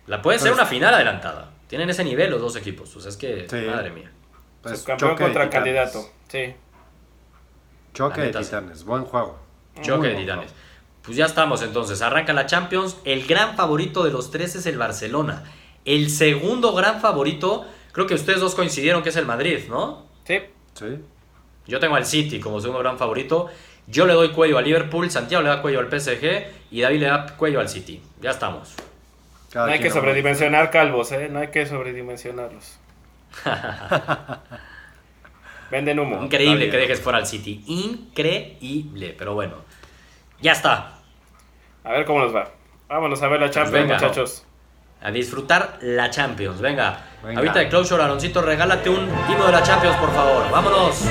La 0.06 0.22
puede 0.22 0.38
ser 0.38 0.52
una 0.52 0.66
final 0.66 0.94
adelantada. 0.94 1.52
Tienen 1.68 1.90
ese 1.90 2.04
nivel 2.04 2.30
los 2.30 2.40
dos 2.40 2.56
equipos. 2.56 2.94
O 2.96 3.00
sea, 3.00 3.10
es 3.10 3.16
que, 3.16 3.46
madre 3.68 3.90
mía. 3.90 4.10
Pues 4.62 4.82
campeón 4.82 5.16
contra 5.16 5.50
candidato. 5.50 6.08
Sí. 6.28 6.54
Choque 7.92 8.20
de 8.20 8.32
titanes. 8.32 8.84
Buen 8.84 9.04
juego. 9.04 9.38
Choque 9.80 10.08
de 10.08 10.14
titanes. 10.16 10.52
Pues 11.02 11.16
ya 11.16 11.26
estamos 11.26 11.62
entonces. 11.62 12.02
Arranca 12.02 12.32
la 12.32 12.46
Champions. 12.46 12.96
El 13.04 13.26
gran 13.26 13.56
favorito 13.56 14.04
de 14.04 14.10
los 14.10 14.30
tres 14.30 14.56
es 14.56 14.66
el 14.66 14.78
Barcelona. 14.78 15.44
El 15.84 16.10
segundo 16.10 16.72
gran 16.72 17.00
favorito, 17.00 17.64
creo 17.92 18.06
que 18.06 18.14
ustedes 18.14 18.40
dos 18.40 18.54
coincidieron 18.54 19.02
que 19.02 19.10
es 19.10 19.16
el 19.16 19.24
Madrid, 19.24 19.60
¿no? 19.68 20.06
Sí. 20.24 20.40
Sí. 20.74 20.98
Yo 21.66 21.78
tengo 21.80 21.96
al 21.96 22.06
City 22.06 22.40
como 22.40 22.60
segundo 22.60 22.80
gran 22.80 22.98
favorito. 22.98 23.48
Yo 23.86 24.06
le 24.06 24.14
doy 24.14 24.30
cuello 24.30 24.58
a 24.58 24.62
Liverpool, 24.62 25.10
Santiago 25.10 25.42
le 25.42 25.48
da 25.48 25.62
cuello 25.62 25.80
al 25.80 25.88
PSG 25.88 26.70
y 26.70 26.80
David 26.80 27.00
le 27.00 27.06
da 27.06 27.26
cuello 27.36 27.60
al 27.60 27.68
City. 27.68 28.02
Ya 28.20 28.30
estamos 28.30 28.74
no 29.64 29.72
hay 29.72 29.80
que 29.80 29.90
sobredimensionar 29.90 30.70
calvos, 30.70 31.12
¿eh? 31.12 31.28
No 31.30 31.38
hay 31.40 31.48
que 31.48 31.66
sobredimensionarlos. 31.66 32.78
Venden 35.70 35.98
humo. 35.98 36.22
Increíble 36.22 36.70
que 36.70 36.76
dejes 36.76 37.00
fuera 37.00 37.18
al 37.18 37.26
City. 37.26 37.64
Increíble. 37.66 39.14
Pero 39.16 39.34
bueno. 39.34 39.56
Ya 40.40 40.52
está. 40.52 40.98
A 41.82 41.92
ver 41.92 42.04
cómo 42.04 42.20
nos 42.20 42.34
va. 42.34 42.50
Vámonos 42.88 43.20
a 43.22 43.28
ver 43.28 43.40
la 43.40 43.50
Champions, 43.50 43.88
muchachos. 43.88 44.44
A 45.02 45.10
disfrutar 45.10 45.78
la 45.80 46.10
Champions. 46.10 46.60
Venga. 46.60 47.00
Ahorita 47.22 47.60
de 47.60 47.68
closure, 47.68 48.02
Aloncito, 48.02 48.42
regálate 48.42 48.90
un 48.90 49.08
himno 49.28 49.46
de 49.46 49.52
la 49.52 49.62
Champions, 49.62 49.96
por 49.96 50.12
favor. 50.12 50.50
Vámonos. 50.50 51.04